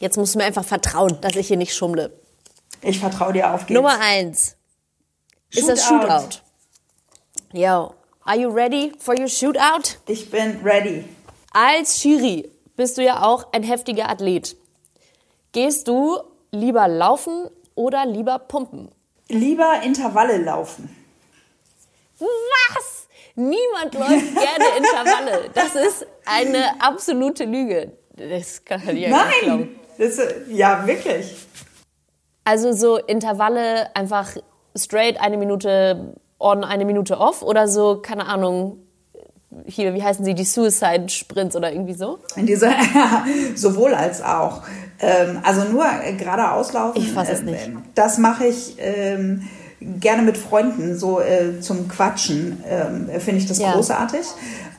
[0.00, 2.12] Jetzt musst du mir einfach vertrauen, dass ich hier nicht schummle.
[2.82, 3.76] Ich vertraue dir auf geht's.
[3.76, 4.56] Nummer eins
[5.50, 6.42] Shoot ist das Shootout.
[7.52, 7.94] Yo,
[8.24, 9.98] are you ready for your Shootout?
[10.06, 11.04] Ich bin ready.
[11.52, 14.56] Als Schiri bist du ja auch ein heftiger Athlet.
[15.52, 16.18] Gehst du
[16.50, 18.90] lieber laufen oder lieber pumpen?
[19.28, 20.94] Lieber Intervalle laufen.
[22.18, 23.08] Was?
[23.34, 25.50] Niemand läuft gerne Intervalle.
[25.54, 27.92] Das ist eine absolute Lüge.
[28.16, 29.80] Das kann ich ja Nein, nicht glauben.
[29.98, 31.34] Das, ja, wirklich.
[32.44, 34.36] Also so Intervalle einfach
[34.76, 38.78] straight eine Minute on, eine Minute off oder so, keine Ahnung,
[39.66, 42.18] hier, wie heißen sie, die Suicide Sprints oder irgendwie so?
[42.36, 42.72] In dieser,
[43.54, 44.62] sowohl als auch.
[45.00, 46.98] Ähm, also nur geradeaus laufen.
[46.98, 47.66] Ich fasse es nicht.
[47.66, 49.48] Ähm, das mache ich ähm,
[49.80, 53.72] gerne mit Freunden, so äh, zum Quatschen, ähm, finde ich das ja.
[53.72, 54.26] großartig.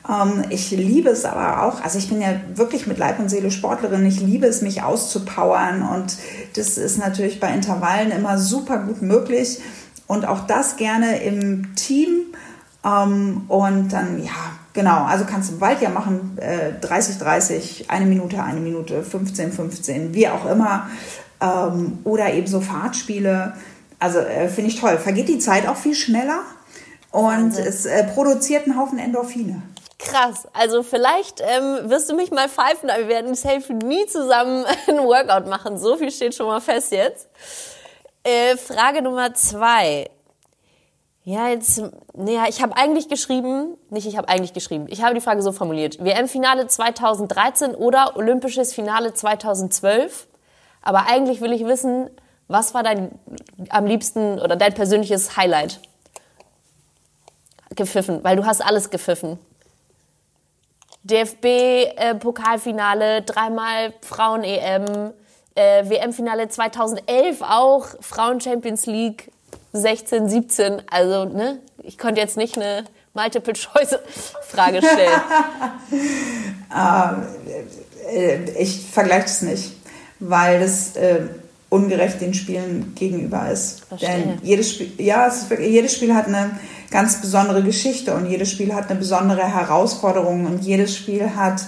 [0.08, 3.50] Ähm, ich liebe es aber auch, also ich bin ja wirklich mit Leib und Seele
[3.50, 6.16] Sportlerin, ich liebe es, mich auszupowern und
[6.54, 9.60] das ist natürlich bei Intervallen immer super gut möglich
[10.06, 12.08] und auch das gerne im Team.
[12.84, 14.32] Ähm, und dann, ja,
[14.72, 19.02] genau, also kannst du im Wald ja machen, äh, 30, 30, eine Minute, eine Minute,
[19.02, 20.88] 15, 15, wie auch immer.
[21.40, 23.54] Ähm, oder eben so Fahrtspiele.
[24.00, 24.98] Also äh, finde ich toll.
[24.98, 26.40] Vergeht die Zeit auch viel schneller
[27.12, 27.66] und Wahnsinn.
[27.66, 29.62] es äh, produziert einen Haufen Endorphine.
[29.98, 30.48] Krass.
[30.54, 34.98] Also vielleicht ähm, wirst du mich mal pfeifen, aber wir werden safe nie zusammen ein
[34.98, 35.78] Workout machen.
[35.78, 37.28] So viel steht schon mal fest jetzt.
[38.24, 40.10] Äh, Frage Nummer zwei.
[41.22, 41.82] Ja, jetzt,
[42.14, 45.52] naja, ich habe eigentlich geschrieben, nicht ich habe eigentlich geschrieben, ich habe die Frage so
[45.52, 46.02] formuliert.
[46.02, 50.26] WM-Finale 2013 oder Olympisches Finale 2012?
[50.82, 52.10] Aber eigentlich will ich wissen,
[52.50, 53.12] was war dein
[53.68, 55.78] am liebsten oder dein persönliches Highlight?
[57.76, 59.38] Gepfiffen, weil du hast alles gepfiffen.
[61.04, 65.12] DFB-Pokalfinale, äh, dreimal Frauen-EM,
[65.54, 69.30] äh, WM-Finale 2011 auch, Frauen-Champions League
[69.72, 70.82] 16, 17.
[70.90, 72.82] Also, ne, ich konnte jetzt nicht eine
[73.14, 75.22] Multiple-Choice-Frage stellen.
[76.76, 77.28] ähm,
[78.12, 79.74] äh, ich vergleiche es nicht,
[80.18, 81.28] weil das äh,
[81.70, 83.84] ungerecht den Spielen gegenüber ist.
[83.86, 84.10] Verstehe.
[84.10, 86.58] Denn jedes Spiel, ja, es ist wirklich, jedes Spiel hat eine
[86.90, 91.62] ganz besondere Geschichte und jedes Spiel hat eine besondere Herausforderung und jedes Spiel hat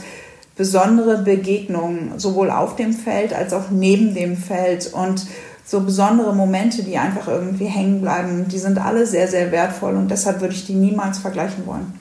[0.56, 5.24] besondere Begegnungen, sowohl auf dem Feld als auch neben dem Feld und
[5.64, 10.10] so besondere Momente, die einfach irgendwie hängen bleiben, die sind alle sehr, sehr wertvoll und
[10.10, 11.98] deshalb würde ich die niemals vergleichen wollen.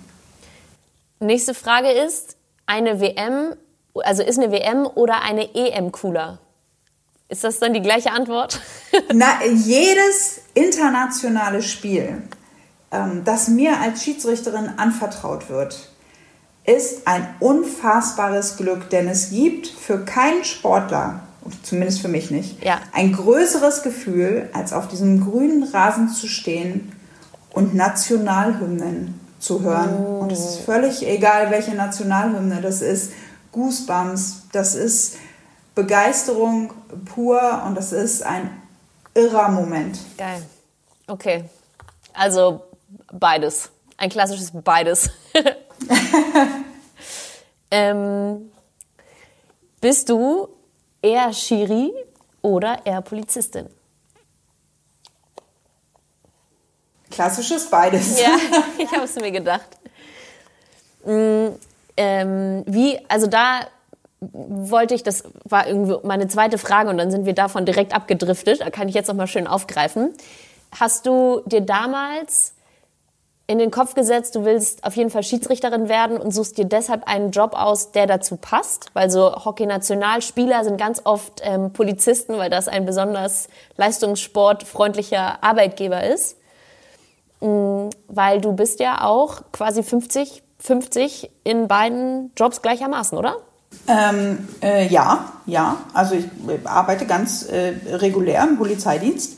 [1.20, 2.36] Nächste Frage ist,
[2.66, 3.54] eine WM,
[3.94, 6.40] also ist eine WM oder eine EM cooler?
[7.32, 8.60] Ist das dann die gleiche Antwort?
[9.14, 12.24] Na, jedes internationale Spiel,
[12.92, 15.90] ähm, das mir als Schiedsrichterin anvertraut wird,
[16.66, 21.22] ist ein unfassbares Glück, denn es gibt für keinen Sportler,
[21.64, 22.82] zumindest für mich nicht, ja.
[22.92, 26.92] ein größeres Gefühl, als auf diesem grünen Rasen zu stehen
[27.54, 29.96] und Nationalhymnen zu hören.
[30.06, 30.20] Oh.
[30.24, 33.14] Und es ist völlig egal, welche Nationalhymne das ist.
[33.54, 35.16] Goosebumps, das ist
[35.76, 36.74] Begeisterung
[37.06, 38.62] pur und das ist ein
[39.14, 39.98] irrer Moment.
[40.18, 40.44] Geil.
[41.08, 41.46] Okay.
[42.14, 42.64] Also
[43.12, 43.70] beides.
[43.98, 45.10] Ein klassisches beides.
[47.72, 48.52] ähm,
[49.80, 50.50] bist du
[51.02, 51.94] eher Schiri
[52.42, 53.70] oder eher Polizistin?
[57.10, 58.20] Klassisches beides.
[58.20, 58.36] Ja,
[58.78, 59.68] ich habe es mir gedacht.
[61.06, 61.50] Mm,
[61.98, 63.68] ähm, wie, also da
[64.22, 68.62] wollte ich, das war irgendwie meine zweite Frage und dann sind wir davon direkt abgedriftet.
[68.62, 70.14] Da kann ich jetzt noch mal schön aufgreifen.
[70.80, 72.54] Hast du dir damals
[73.48, 77.08] in den Kopf gesetzt, du willst auf jeden Fall Schiedsrichterin werden und suchst dir deshalb
[77.08, 78.92] einen Job aus, der dazu passt?
[78.94, 86.38] Weil so Hockey-Nationalspieler sind ganz oft ähm, Polizisten, weil das ein besonders leistungssportfreundlicher Arbeitgeber ist.
[87.42, 93.38] Mhm, weil du bist ja auch quasi 50, 50 in beiden Jobs gleichermaßen, oder?
[93.88, 95.78] Ähm, äh, ja, ja.
[95.94, 96.26] Also ich
[96.66, 99.38] arbeite ganz äh, regulär im Polizeidienst.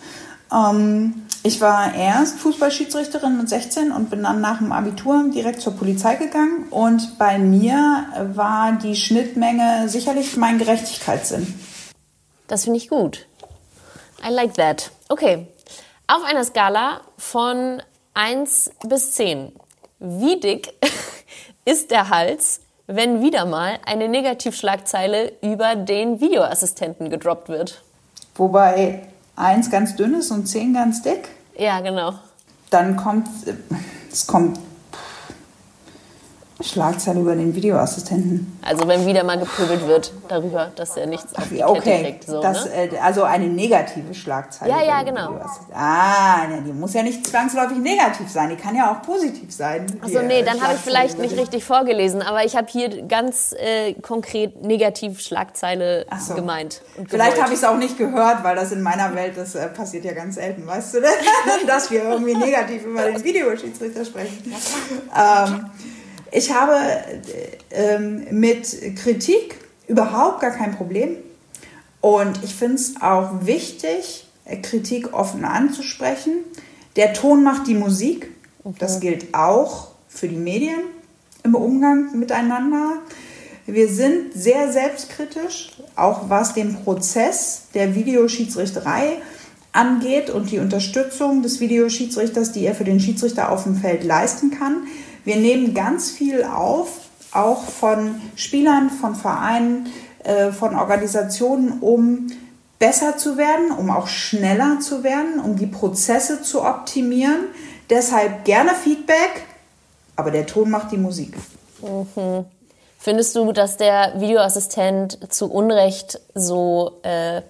[0.52, 5.76] Ähm, ich war erst Fußballschiedsrichterin mit 16 und bin dann nach dem Abitur direkt zur
[5.76, 6.68] Polizei gegangen.
[6.70, 11.60] Und bei mir war die Schnittmenge sicherlich mein Gerechtigkeitssinn.
[12.48, 13.26] Das finde ich gut.
[14.26, 14.92] I like that.
[15.10, 15.48] Okay.
[16.08, 17.82] Auf einer Skala von
[18.14, 19.52] 1 bis 10.
[20.00, 20.74] Wie dick
[21.66, 27.82] ist der Hals, wenn wieder mal eine Negativschlagzeile über den Videoassistenten gedroppt wird?
[28.36, 31.30] Wobei eins ganz dünn ist und zehn ganz dick.
[31.58, 32.14] Ja, genau.
[32.70, 33.28] Dann kommt,
[34.12, 34.60] es kommt
[36.64, 38.58] Schlagzeile über den Videoassistenten.
[38.62, 42.04] Also wenn wieder mal gepöbelt wird darüber, dass er nichts auf die Kette okay.
[42.04, 42.24] kriegt.
[42.26, 42.92] So, das, ne?
[42.92, 44.72] äh, also eine negative Schlagzeile.
[44.72, 45.40] Ja, ja, genau.
[45.74, 49.86] Ah, ne, die muss ja nicht zwangsläufig negativ sein, die kann ja auch positiv sein.
[50.02, 53.04] Achso, die, nee, äh, dann habe ich vielleicht nicht richtig vorgelesen, aber ich habe hier
[53.08, 56.36] ganz äh, konkret negativ Schlagzeile so.
[56.36, 56.82] gemeint.
[57.08, 60.06] Vielleicht habe ich es auch nicht gehört, weil das in meiner Welt, das äh, passiert
[60.06, 61.00] ja ganz selten, weißt du,
[61.68, 64.54] dass wir irgendwie negativ über den Videoschiedsrichter sprechen.
[65.16, 65.66] Ähm,
[66.34, 69.56] ich habe äh, ähm, mit Kritik
[69.88, 71.18] überhaupt gar kein Problem.
[72.02, 74.28] Und ich finde es auch wichtig,
[74.62, 76.40] Kritik offen anzusprechen.
[76.96, 78.32] Der Ton macht die Musik.
[78.80, 80.82] Das gilt auch für die Medien
[81.44, 82.98] im Umgang miteinander.
[83.66, 89.22] Wir sind sehr selbstkritisch, auch was den Prozess der Videoschiedsrichterei
[89.72, 94.52] angeht und die Unterstützung des Videoschiedsrichters, die er für den Schiedsrichter auf dem Feld leisten
[94.52, 94.88] kann.
[95.24, 97.00] Wir nehmen ganz viel auf,
[97.32, 99.92] auch von Spielern, von Vereinen,
[100.24, 102.28] äh, von Organisationen, um
[102.80, 107.46] besser zu werden, um auch schneller zu werden, um die Prozesse zu optimieren.
[107.90, 109.46] Deshalb gerne Feedback,
[110.16, 111.36] aber der Ton macht die Musik.
[112.98, 117.42] Findest du, dass der Videoassistent zu Unrecht so äh,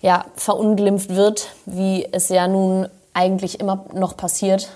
[0.00, 4.68] ja, verunglimpft wird, wie es ja nun eigentlich immer noch passiert?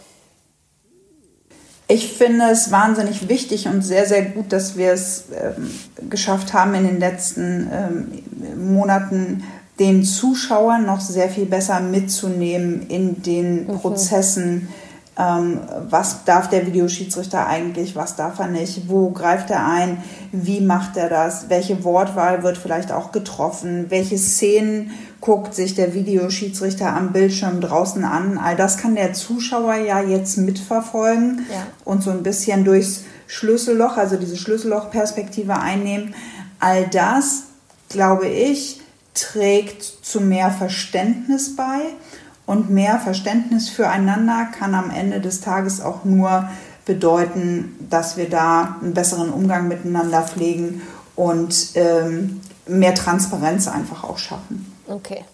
[1.90, 5.68] Ich finde es wahnsinnig wichtig und sehr, sehr gut, dass wir es ähm,
[6.08, 9.42] geschafft haben, in den letzten ähm, Monaten
[9.80, 14.68] den Zuschauern noch sehr viel besser mitzunehmen in den Prozessen.
[15.18, 20.02] Ähm, was darf der Videoschiedsrichter eigentlich, was darf er nicht, wo greift er ein,
[20.32, 25.92] wie macht er das, welche Wortwahl wird vielleicht auch getroffen, welche Szenen guckt sich der
[25.94, 28.38] Videoschiedsrichter am Bildschirm draußen an.
[28.38, 31.66] All das kann der Zuschauer ja jetzt mitverfolgen Ja.
[31.84, 36.14] und so ein bisschen durchs Schlüsselloch, also diese Schlüssellochperspektive einnehmen.
[36.60, 37.42] All das,
[37.88, 38.80] glaube ich,
[39.14, 41.80] trägt zu mehr Verständnis bei.
[42.50, 46.48] Und mehr Verständnis füreinander kann am Ende des Tages auch nur
[46.84, 50.82] bedeuten, dass wir da einen besseren Umgang miteinander pflegen
[51.14, 54.66] und ähm, mehr Transparenz einfach auch schaffen.
[54.88, 55.24] Okay.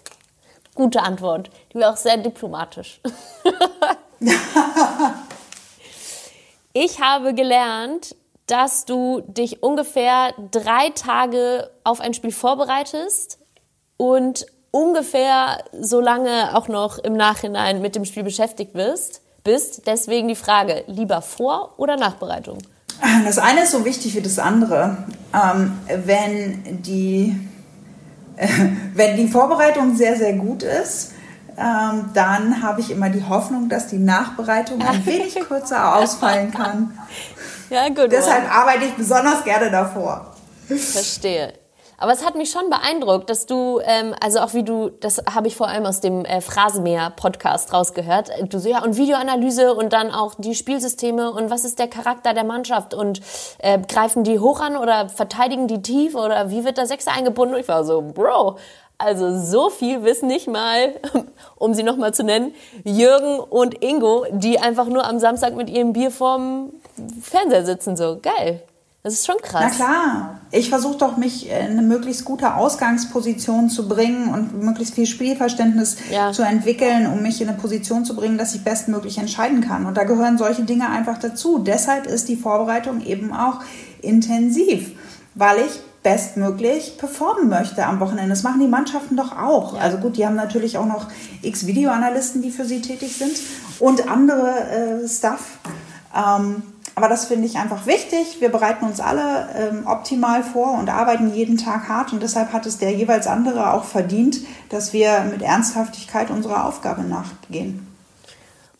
[0.75, 1.49] Gute Antwort.
[1.73, 3.01] Die war auch sehr diplomatisch.
[6.73, 8.15] ich habe gelernt,
[8.45, 13.39] dass du dich ungefähr drei Tage auf ein Spiel vorbereitest
[13.97, 14.45] und
[14.77, 19.87] ungefähr so lange auch noch im Nachhinein mit dem Spiel beschäftigt wirst, bist.
[19.87, 22.59] Deswegen die Frage, lieber Vor- oder Nachbereitung?
[23.25, 24.97] Das eine ist so wichtig wie das andere.
[25.33, 27.35] Ähm, wenn, die,
[28.35, 28.47] äh,
[28.93, 31.13] wenn die Vorbereitung sehr, sehr gut ist,
[31.57, 36.95] ähm, dann habe ich immer die Hoffnung, dass die Nachbereitung ein wenig kürzer ausfallen kann.
[37.71, 38.11] Ja, gut.
[38.11, 40.35] Deshalb arbeite ich besonders gerne davor.
[40.67, 41.53] Verstehe.
[41.99, 45.47] Aber es hat mich schon beeindruckt, dass du, ähm, also auch wie du, das habe
[45.47, 49.93] ich vor allem aus dem äh, Phrasenmäher-Podcast rausgehört, äh, du so, ja, und Videoanalyse und
[49.93, 53.21] dann auch die Spielsysteme und was ist der Charakter der Mannschaft und
[53.57, 57.55] äh, greifen die hoch an oder verteidigen die tief oder wie wird der Sechser eingebunden?
[57.55, 58.57] Und ich war so, Bro,
[58.99, 60.93] also so viel wissen nicht mal,
[61.55, 65.93] um sie nochmal zu nennen, Jürgen und Ingo, die einfach nur am Samstag mit ihrem
[65.93, 66.73] Bier vorm
[67.23, 68.61] Fernseher sitzen, so, geil.
[69.07, 69.63] Das ist schon krass.
[69.63, 74.95] Na klar, ich versuche doch, mich in eine möglichst gute Ausgangsposition zu bringen und möglichst
[74.95, 76.33] viel Spielverständnis Ja.
[76.33, 79.85] zu entwickeln, um mich in eine Position zu bringen, dass ich bestmöglich entscheiden kann.
[79.85, 81.57] Und da gehören solche Dinge einfach dazu.
[81.59, 83.61] Deshalb ist die Vorbereitung eben auch
[84.01, 84.91] intensiv,
[85.35, 88.31] weil ich bestmöglich performen möchte am Wochenende.
[88.31, 89.75] Das machen die Mannschaften doch auch.
[89.75, 89.79] Ja.
[89.83, 91.07] Also gut, die haben natürlich auch noch
[91.43, 93.37] x Videoanalysten, die für sie tätig sind
[93.79, 95.59] und andere äh, Stuff.
[96.13, 96.61] Ähm,
[96.97, 98.41] aber das finde ich einfach wichtig.
[98.41, 102.11] Wir bereiten uns alle ähm, optimal vor und arbeiten jeden Tag hart.
[102.11, 104.39] Und deshalb hat es der jeweils andere auch verdient,
[104.69, 107.85] dass wir mit Ernsthaftigkeit unserer Aufgabe nachgehen.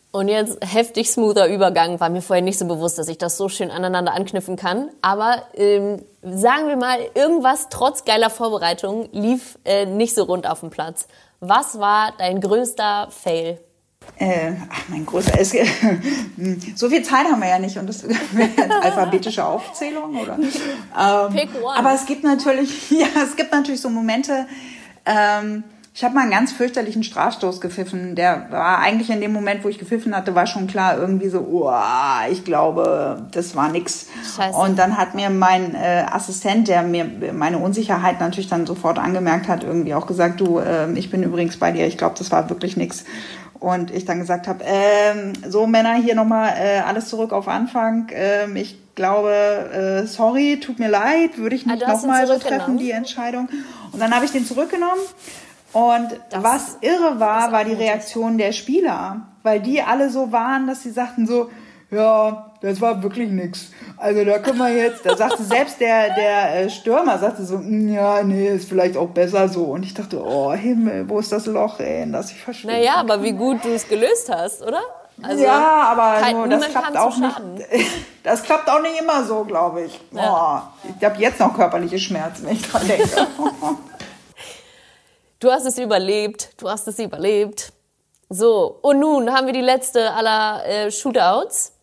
[0.09, 3.49] Und jetzt heftig smoother Übergang, war mir vorher nicht so bewusst, dass ich das so
[3.49, 4.89] schön aneinander anknüpfen kann.
[5.03, 10.61] Aber ähm, sagen wir mal, irgendwas trotz geiler Vorbereitung lief äh, nicht so rund auf
[10.61, 11.07] dem Platz.
[11.39, 13.59] Was war dein größter Fail?
[14.19, 15.39] Äh, ach, mein größter.
[15.39, 15.51] Es,
[16.75, 18.19] so viel Zeit haben wir ja nicht und das wäre
[18.57, 20.37] jetzt alphabetische Aufzählung oder.
[20.37, 21.49] Ähm.
[21.75, 24.47] Aber es gibt natürlich, ja, es gibt natürlich so Momente.
[25.05, 25.63] Ähm,
[25.97, 28.13] ich habe mal einen ganz fürchterlichen Strafstoß gepfiffen.
[28.13, 31.39] Der war eigentlich in dem Moment, wo ich gepfiffen hatte, war schon klar irgendwie so,
[31.39, 31.71] oh,
[32.29, 34.05] ich glaube, das war nix.
[34.35, 34.55] Scheiße.
[34.55, 39.47] Und dann hat mir mein äh, Assistent, der mir meine Unsicherheit natürlich dann sofort angemerkt
[39.47, 41.87] hat, irgendwie auch gesagt, du, äh, ich bin übrigens bei dir.
[41.87, 43.03] Ich glaube, das war wirklich nix.
[43.59, 48.09] Und ich dann gesagt habe, ähm, so Männer, hier nochmal äh, alles zurück auf Anfang.
[48.13, 52.77] Ähm, ich glaube, äh, sorry, tut mir leid, würde ich Ah, nicht nochmal so treffen,
[52.77, 53.49] die Entscheidung.
[53.91, 55.01] Und dann habe ich den zurückgenommen.
[55.73, 57.73] Und Das was irre war, war die.
[57.73, 59.21] Reaktion der Spieler.
[59.43, 61.49] Weil die alle so waren, dass sie sagten so,
[61.89, 63.67] ja, das war wirklich nix.
[63.97, 67.93] Also da können wir jetzt, da sagte selbst der, der äh, Stürmer, sagte so, "Mm,
[67.93, 69.63] ja, nee, ist vielleicht auch besser so.
[69.65, 72.75] Und ich dachte, oh Himmel, wo ist das Loch, ey, in das ich verschwinde?
[72.77, 74.81] Naja, aber wie gut du es gelöst hast, oder?
[75.23, 77.35] Also, ja, aber kein- nur, das klappt auch nicht.
[78.23, 79.99] Das klappt auch nicht immer so, glaube ich.
[80.11, 80.69] Ja.
[80.83, 83.07] Oh, ich habe jetzt noch körperliche Schmerzen, wenn ich dran denke.
[85.39, 87.71] Du hast es überlebt, du hast es überlebt.
[88.29, 91.73] So, und nun haben wir die letzte aller äh, Shootouts.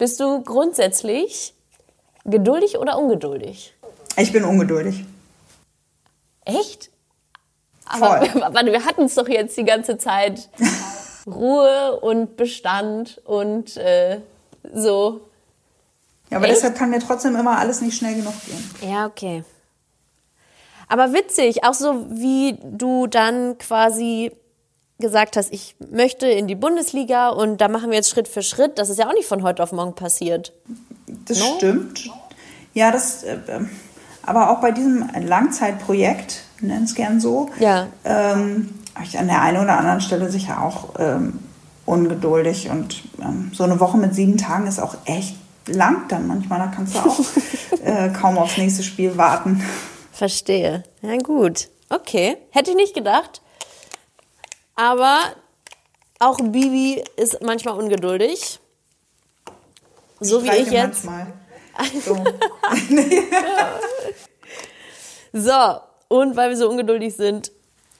[0.00, 1.52] Bist du grundsätzlich
[2.24, 3.74] geduldig oder ungeduldig?
[4.16, 5.04] ich bin ungeduldig.
[6.46, 6.88] Echt?
[7.84, 10.48] Aber warte, wir hatten es doch jetzt die ganze Zeit.
[11.26, 14.22] Ruhe und Bestand und äh,
[14.72, 15.20] so.
[16.30, 16.56] Ja, aber Echt?
[16.56, 18.90] deshalb kann mir trotzdem immer alles nicht schnell genug gehen.
[18.90, 19.44] Ja, okay.
[20.88, 24.32] Aber witzig, auch so wie du dann quasi
[25.00, 28.78] gesagt hast, ich möchte in die Bundesliga und da machen wir jetzt Schritt für Schritt.
[28.78, 30.52] Das ist ja auch nicht von heute auf morgen passiert.
[31.26, 31.54] Das No?
[31.56, 32.08] stimmt.
[32.74, 33.60] Ja, das, äh, äh,
[34.22, 37.88] aber auch bei diesem Langzeitprojekt, nenn es gern so, Ja.
[38.04, 41.40] ähm, habe ich an der einen oder anderen Stelle sicher auch ähm,
[41.86, 45.34] ungeduldig und ähm, so eine Woche mit sieben Tagen ist auch echt
[45.66, 46.58] lang dann manchmal.
[46.60, 47.18] Da kannst du auch
[47.84, 49.62] äh, kaum aufs nächste Spiel warten.
[50.12, 50.84] Verstehe.
[51.02, 51.68] Ja, gut.
[51.88, 52.36] Okay.
[52.50, 53.40] Hätte ich nicht gedacht.
[54.80, 55.34] Aber
[56.20, 58.58] auch Bibi ist manchmal ungeduldig.
[60.20, 61.04] So wie ich jetzt.
[61.04, 61.34] Manchmal.
[62.04, 62.16] So.
[65.32, 67.52] So, und weil wir so ungeduldig sind,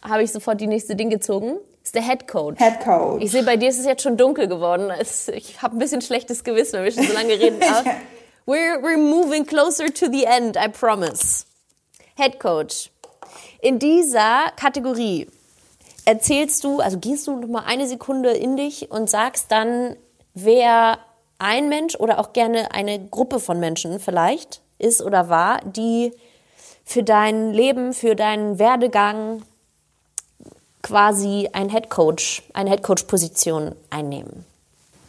[0.02, 1.58] habe ich sofort die nächste Ding gezogen.
[1.84, 2.58] Ist der Head Coach.
[2.58, 3.22] Head Coach.
[3.22, 4.90] Ich sehe, bei dir ist es jetzt schon dunkel geworden.
[5.32, 7.60] Ich habe ein bisschen schlechtes Gewissen, weil wir schon so lange reden.
[7.64, 7.84] Ja.
[8.46, 11.46] we're, we're moving closer to the end, I promise.
[12.16, 12.90] Head Coach.
[13.60, 15.28] In dieser Kategorie
[16.04, 19.96] erzählst du, also gehst du noch mal eine Sekunde in dich und sagst dann,
[20.34, 20.98] wer
[21.38, 26.12] ein Mensch oder auch gerne eine Gruppe von Menschen vielleicht ist oder war, die
[26.84, 29.42] für dein Leben, für deinen Werdegang
[30.82, 34.44] quasi ein Headcoach, eine Headcoach-Position einnehmen.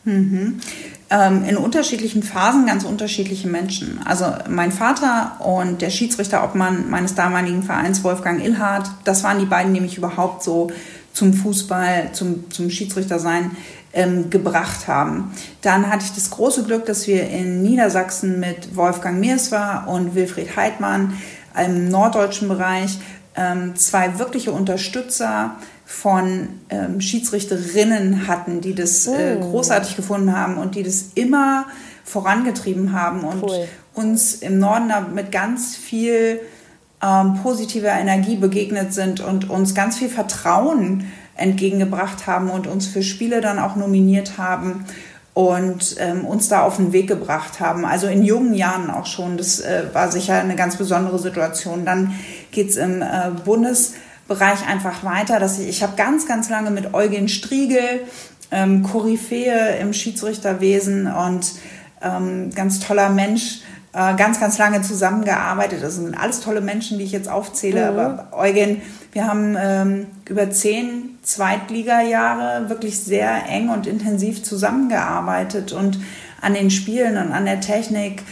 [0.06, 3.99] Ähm, in unterschiedlichen Phasen ganz unterschiedliche Menschen.
[4.06, 9.74] Also mein Vater und der Schiedsrichterobmann meines damaligen Vereins Wolfgang Ilhardt, das waren die beiden,
[9.74, 10.72] die mich überhaupt so
[11.14, 13.52] zum Fußball, zum, zum Schiedsrichtersein
[13.93, 15.34] ähm, gebracht haben.
[15.62, 20.56] Dann hatte ich das große Glück, dass wir in Niedersachsen mit Wolfgang Meerswa und Wilfried
[20.56, 21.18] Heidmann
[21.62, 22.97] im norddeutschen Bereich
[23.36, 25.56] ähm, zwei wirkliche Unterstützer
[25.92, 31.66] von ähm, Schiedsrichterinnen hatten, die das äh, großartig gefunden haben und die das immer
[32.06, 33.68] vorangetrieben haben und Cool.
[33.94, 36.39] uns im Norden mit ganz viel
[37.04, 43.04] ähm, positiver Energie begegnet sind und uns ganz viel Vertrauen entgegengebracht haben und uns für
[43.04, 44.86] Spiele dann auch nominiert haben
[45.34, 47.86] und ähm, uns da auf den Weg gebracht haben.
[47.86, 49.38] Also in jungen Jahren auch schon.
[49.38, 51.86] Das äh, war sicher eine ganz besondere Situation.
[51.86, 52.16] Dann
[52.52, 53.32] geht's im äh,
[54.32, 55.40] Bundesbereich einfach weiter.
[55.40, 58.02] Dass ich ich habe ganz, ganz lange mit Eugen Striegel,
[58.52, 61.54] ähm, Koryphäe im Schiedsrichterwesen und
[62.02, 63.62] ähm, ganz toller Mensch,
[63.94, 65.84] äh, ganz, ganz lange zusammengearbeitet.
[65.84, 67.88] Das sind alles tolle Menschen, die ich jetzt aufzähle.
[67.88, 76.00] Aber Eugen, wir haben ähm, über zehn Zweitligajahre wirklich sehr eng und intensiv zusammengearbeitet und
[76.42, 78.24] an den Spielen und an der Technik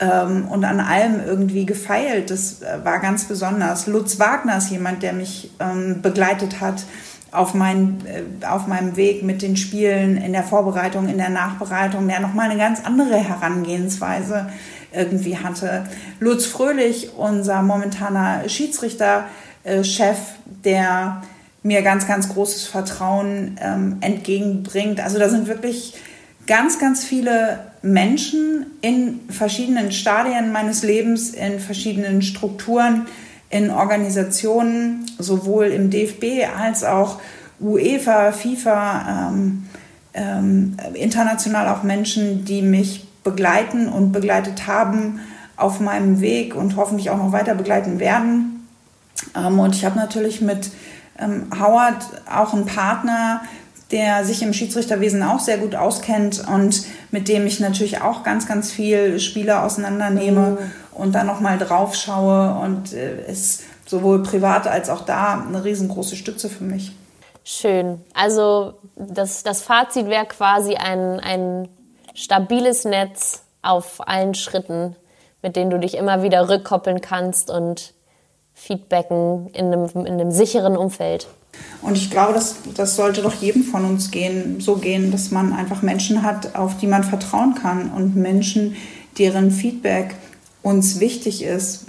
[0.00, 2.30] ähm, und an allem irgendwie gefeilt.
[2.30, 3.86] Das äh, war ganz besonders.
[3.86, 6.84] Lutz Wagner ist jemand, der mich ähm, begleitet hat
[7.30, 12.08] auf, mein, äh, auf meinem Weg mit den Spielen, in der Vorbereitung, in der Nachbereitung,
[12.08, 14.48] der nochmal eine ganz andere Herangehensweise
[14.92, 15.84] irgendwie hatte.
[16.20, 20.18] Lutz Fröhlich, unser momentaner Schiedsrichterchef,
[20.64, 21.22] der
[21.62, 25.00] mir ganz, ganz großes Vertrauen ähm, entgegenbringt.
[25.00, 25.94] Also da sind wirklich
[26.48, 33.06] ganz, ganz viele Menschen in verschiedenen Stadien meines Lebens, in verschiedenen Strukturen,
[33.50, 37.20] in Organisationen, sowohl im DFB als auch
[37.60, 39.68] UEFA, FIFA, ähm,
[40.14, 45.20] ähm, international auch Menschen, die mich begleiten und begleitet haben
[45.56, 48.66] auf meinem Weg und hoffentlich auch noch weiter begleiten werden.
[49.36, 50.70] Ähm, und ich habe natürlich mit
[51.18, 53.42] ähm, Howard auch einen Partner,
[53.90, 58.46] der sich im Schiedsrichterwesen auch sehr gut auskennt und mit dem ich natürlich auch ganz,
[58.46, 60.58] ganz viel Spieler auseinandernehme mhm.
[60.92, 66.16] und dann nochmal drauf schaue und äh, ist sowohl privat als auch da eine riesengroße
[66.16, 66.92] Stütze für mich.
[67.44, 68.02] Schön.
[68.12, 71.68] Also das, das Fazit wäre quasi ein, ein
[72.12, 74.96] stabiles Netz auf allen Schritten,
[75.40, 77.94] mit denen du dich immer wieder rückkoppeln kannst und
[78.52, 81.26] feedbacken in einem, in einem sicheren Umfeld.
[81.80, 85.52] Und ich glaube, das, das sollte doch jedem von uns gehen, so gehen, dass man
[85.52, 88.76] einfach Menschen hat, auf die man vertrauen kann und Menschen,
[89.16, 90.14] deren Feedback
[90.62, 91.86] uns wichtig ist,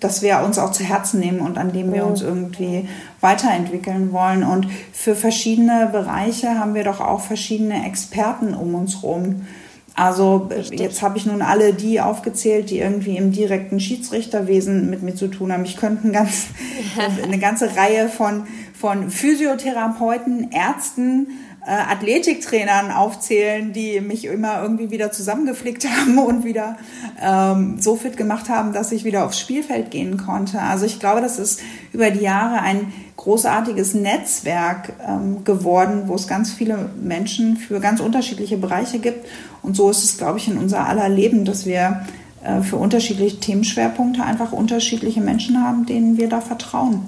[0.00, 2.88] dass wir uns auch zu Herzen nehmen und an dem wir uns irgendwie
[3.20, 4.42] weiterentwickeln wollen.
[4.42, 9.46] Und für verschiedene Bereiche haben wir doch auch verschiedene Experten um uns herum.
[9.94, 10.80] Also Richtig.
[10.80, 15.28] jetzt habe ich nun alle die aufgezählt, die irgendwie im direkten Schiedsrichterwesen mit mir zu
[15.28, 15.66] tun haben.
[15.66, 16.46] Ich könnte ein ganz,
[17.22, 18.44] eine ganze Reihe von,
[18.82, 21.28] von Physiotherapeuten, Ärzten,
[21.64, 26.76] äh, Athletiktrainern aufzählen, die mich immer irgendwie wieder zusammengeflickt haben und wieder
[27.22, 30.60] ähm, so fit gemacht haben, dass ich wieder aufs Spielfeld gehen konnte.
[30.60, 31.60] Also ich glaube, das ist
[31.92, 38.00] über die Jahre ein großartiges Netzwerk ähm, geworden, wo es ganz viele Menschen für ganz
[38.00, 39.28] unterschiedliche Bereiche gibt.
[39.62, 42.04] Und so ist es, glaube ich, in unser aller Leben, dass wir
[42.42, 47.02] äh, für unterschiedliche Themenschwerpunkte einfach unterschiedliche Menschen haben, denen wir da vertrauen.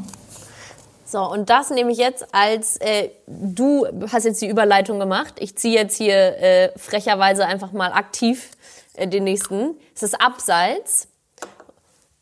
[1.15, 5.35] So, und das nehme ich jetzt als, äh, du hast jetzt die Überleitung gemacht.
[5.39, 8.51] Ich ziehe jetzt hier äh, frecherweise einfach mal aktiv
[8.95, 9.77] äh, den nächsten.
[9.95, 11.07] Es ist Abseits.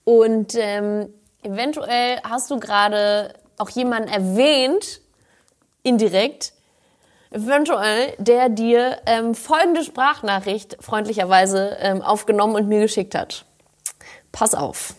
[0.05, 1.09] Und ähm,
[1.43, 5.01] eventuell hast du gerade auch jemanden erwähnt,
[5.83, 6.53] indirekt,
[7.31, 13.47] eventuell, der dir ähm, folgende Sprachnachricht freundlicherweise ähm, aufgenommen und mir geschickt hat.
[14.33, 14.95] Pass auf.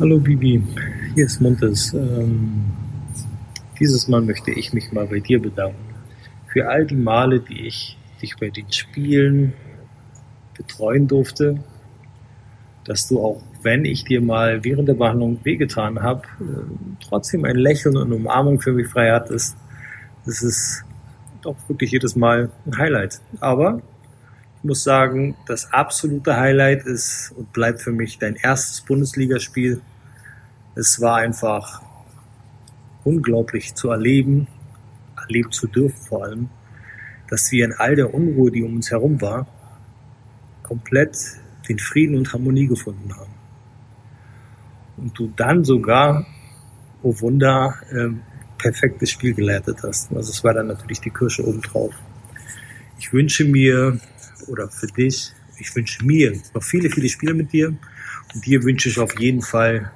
[0.00, 0.60] Hallo Bibi,
[1.14, 1.94] hier ist Montes.
[1.94, 2.64] Ähm,
[3.78, 5.94] dieses Mal möchte ich mich mal bei dir bedanken.
[6.52, 9.52] Für all die Male, die ich dich bei den Spielen
[10.56, 11.58] betreuen durfte,
[12.84, 17.56] dass du auch, wenn ich dir mal während der Behandlung wehgetan habe, äh, trotzdem ein
[17.56, 19.56] Lächeln und Umarmung für mich frei hattest.
[20.26, 20.84] Das ist
[21.42, 23.20] doch wirklich jedes Mal ein Highlight.
[23.40, 23.80] Aber
[24.58, 29.80] ich muss sagen, das absolute Highlight ist und bleibt für mich dein erstes Bundesligaspiel
[30.74, 31.82] es war einfach
[33.04, 34.48] unglaublich zu erleben,
[35.16, 36.48] erleben zu dürfen vor allem,
[37.28, 39.46] dass wir in all der Unruhe, die um uns herum war,
[40.62, 41.16] komplett
[41.68, 43.32] den Frieden und Harmonie gefunden haben.
[44.96, 46.26] Und du dann sogar,
[47.02, 48.20] oh Wunder, ähm,
[48.58, 50.12] perfektes Spiel geleitet hast.
[50.12, 51.94] Also es war dann natürlich die Kirsche obendrauf.
[52.98, 53.98] Ich wünsche mir,
[54.46, 57.74] oder für dich, ich wünsche mir noch viele, viele Spiele mit dir.
[58.34, 59.90] Und dir wünsche ich auf jeden Fall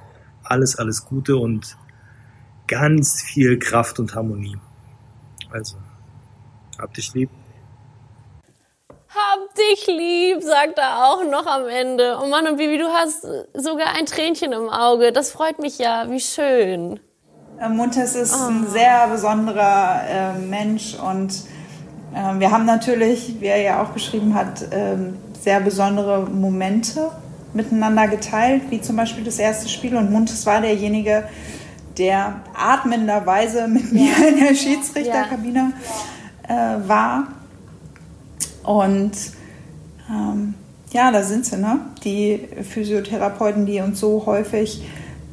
[0.49, 1.77] alles, alles Gute und
[2.67, 4.57] ganz viel Kraft und Harmonie.
[5.51, 5.77] Also,
[6.79, 7.29] hab dich lieb.
[9.09, 12.17] Hab dich lieb, sagt er auch noch am Ende.
[12.21, 13.23] Oh Mann, und Bibi, du hast
[13.55, 15.11] sogar ein Tränchen im Auge.
[15.11, 16.09] Das freut mich ja.
[16.09, 16.99] Wie schön.
[17.67, 18.47] Montes ist oh.
[18.47, 21.33] ein sehr besonderer äh, Mensch und
[22.13, 24.95] äh, wir haben natürlich, wie er ja auch geschrieben hat, äh,
[25.41, 27.11] sehr besondere Momente
[27.53, 29.95] miteinander geteilt, wie zum Beispiel das erste Spiel.
[29.95, 31.23] Und Muntes war derjenige,
[31.97, 34.27] der atmenderweise mit mir ja.
[34.27, 35.73] in der Schiedsrichterkabine
[36.47, 36.75] ja.
[36.75, 37.27] äh, war.
[38.63, 39.11] Und
[40.09, 40.53] ähm,
[40.91, 41.79] ja, da sind sie, ne?
[42.03, 44.83] Die Physiotherapeuten, die uns so häufig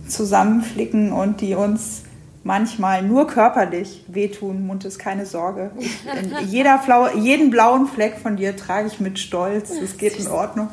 [0.08, 2.02] zusammenflicken und die uns
[2.46, 4.66] manchmal nur körperlich wehtun.
[4.66, 5.72] Muntes, keine Sorge.
[5.78, 5.98] Ich,
[6.46, 9.72] jeder Flau jeden blauen Fleck von dir trage ich mit Stolz.
[9.80, 10.68] Das geht in Ordnung.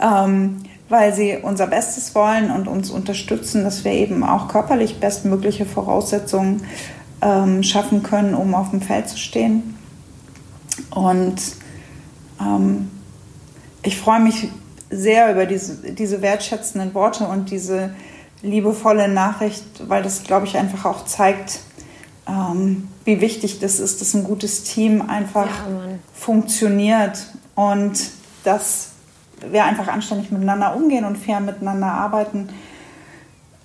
[0.00, 0.58] Ähm,
[0.88, 6.62] weil sie unser Bestes wollen und uns unterstützen, dass wir eben auch körperlich bestmögliche Voraussetzungen
[7.22, 9.76] ähm, schaffen können, um auf dem Feld zu stehen.
[10.90, 11.40] Und
[12.40, 12.90] ähm,
[13.82, 14.48] ich freue mich
[14.90, 17.90] sehr über diese, diese wertschätzenden Worte und diese
[18.46, 21.60] liebevolle Nachricht, weil das, glaube ich, einfach auch zeigt,
[22.28, 27.98] ähm, wie wichtig das ist, dass ein gutes Team einfach ja, funktioniert und
[28.44, 28.90] dass
[29.50, 32.48] wir einfach anständig miteinander umgehen und fair miteinander arbeiten.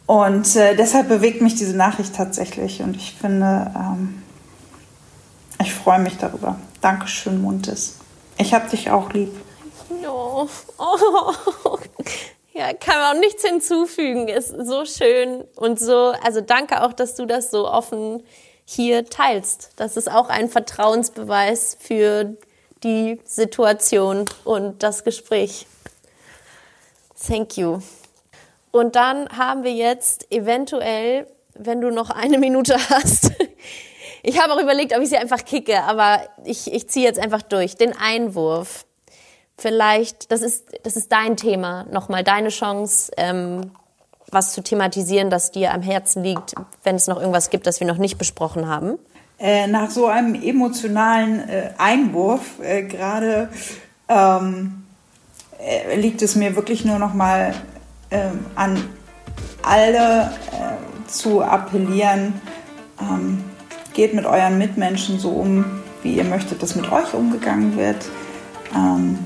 [0.06, 4.22] Und äh, deshalb bewegt mich diese Nachricht tatsächlich und ich finde, ähm,
[5.60, 6.58] ich freue mich darüber.
[6.82, 7.98] Dankeschön, Muntes.
[8.38, 9.32] Ich habe dich auch lieb.
[10.08, 10.48] Oh.
[10.78, 11.78] Oh.
[12.54, 14.28] Ja, kann man auch nichts hinzufügen.
[14.28, 18.24] Ist so schön und so, also danke auch, dass du das so offen
[18.66, 19.72] hier teilst.
[19.78, 22.36] Das ist auch ein Vertrauensbeweis für
[22.84, 25.66] die Situation und das Gespräch.
[27.26, 27.80] Thank you.
[28.72, 33.32] Und dann haben wir jetzt eventuell, wenn du noch eine Minute hast,
[34.24, 37.42] ich habe auch überlegt, ob ich sie einfach kicke, aber ich, ich ziehe jetzt einfach
[37.42, 37.76] durch.
[37.76, 38.86] Den Einwurf.
[39.62, 43.70] Vielleicht, das ist, das ist dein Thema, nochmal deine Chance, ähm,
[44.32, 47.86] was zu thematisieren, das dir am Herzen liegt, wenn es noch irgendwas gibt, das wir
[47.86, 48.98] noch nicht besprochen haben.
[49.38, 53.50] Äh, nach so einem emotionalen äh, Einwurf äh, gerade
[54.10, 54.84] ähm,
[55.60, 57.54] äh, liegt es mir wirklich nur noch mal
[58.10, 58.84] ähm, an
[59.62, 62.34] alle äh, zu appellieren,
[63.00, 63.44] ähm,
[63.94, 65.66] geht mit euren Mitmenschen so um,
[66.02, 68.04] wie ihr möchtet, dass mit euch umgegangen wird.
[68.74, 69.20] Ähm,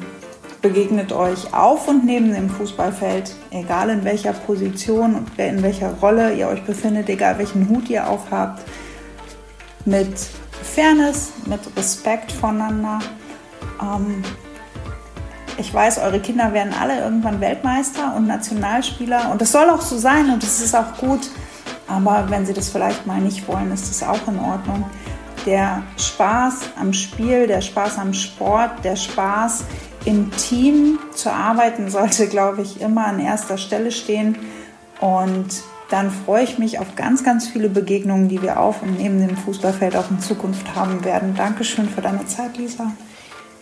[0.65, 6.33] begegnet euch auf und neben dem Fußballfeld, egal in welcher Position und in welcher Rolle
[6.33, 8.63] ihr euch befindet, egal welchen Hut ihr aufhabt,
[9.85, 10.17] mit
[10.63, 12.97] Fairness, mit Respekt voneinander.
[13.79, 14.23] Ähm,
[15.59, 19.99] ich weiß, eure Kinder werden alle irgendwann Weltmeister und Nationalspieler und das soll auch so
[19.99, 21.29] sein und das ist auch gut.
[21.87, 24.83] Aber wenn sie das vielleicht mal nicht wollen, ist das auch in Ordnung.
[25.45, 29.63] Der Spaß am Spiel, der Spaß am Sport, der Spaß
[30.05, 34.37] im Team zu arbeiten sollte, glaube ich, immer an erster Stelle stehen.
[35.01, 39.25] Und dann freue ich mich auf ganz, ganz viele Begegnungen, die wir auf und neben
[39.25, 41.35] dem Fußballfeld auch in Zukunft haben werden.
[41.35, 42.91] Dankeschön für deine Zeit, Lisa.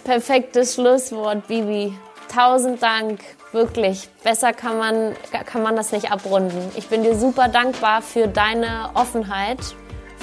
[0.04, 1.94] Perfektes Schlusswort, Bibi.
[2.34, 3.20] Tausend Dank,
[3.52, 4.10] wirklich.
[4.24, 5.14] Besser kann man,
[5.46, 6.72] kann man das nicht abrunden.
[6.76, 9.60] Ich bin dir super dankbar für deine Offenheit,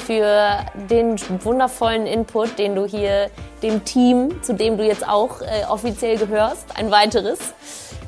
[0.01, 0.59] für
[0.91, 3.31] den wundervollen Input, den du hier
[3.63, 7.39] dem Team, zu dem du jetzt auch äh, offiziell gehörst, ein weiteres,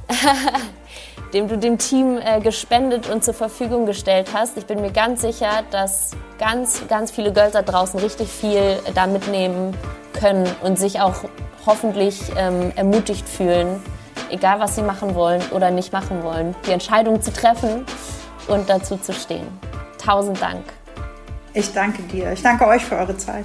[1.32, 4.56] dem du dem Team äh, gespendet und zur Verfügung gestellt hast.
[4.56, 9.06] Ich bin mir ganz sicher, dass ganz, ganz viele Girls da draußen richtig viel da
[9.06, 9.76] mitnehmen
[10.18, 11.24] können und sich auch
[11.66, 13.82] hoffentlich ähm, ermutigt fühlen,
[14.30, 17.86] egal was sie machen wollen oder nicht machen wollen, die Entscheidung zu treffen
[18.48, 19.46] und dazu zu stehen.
[19.98, 20.64] Tausend Dank.
[21.54, 22.32] Ich danke dir.
[22.32, 23.44] Ich danke euch für eure Zeit.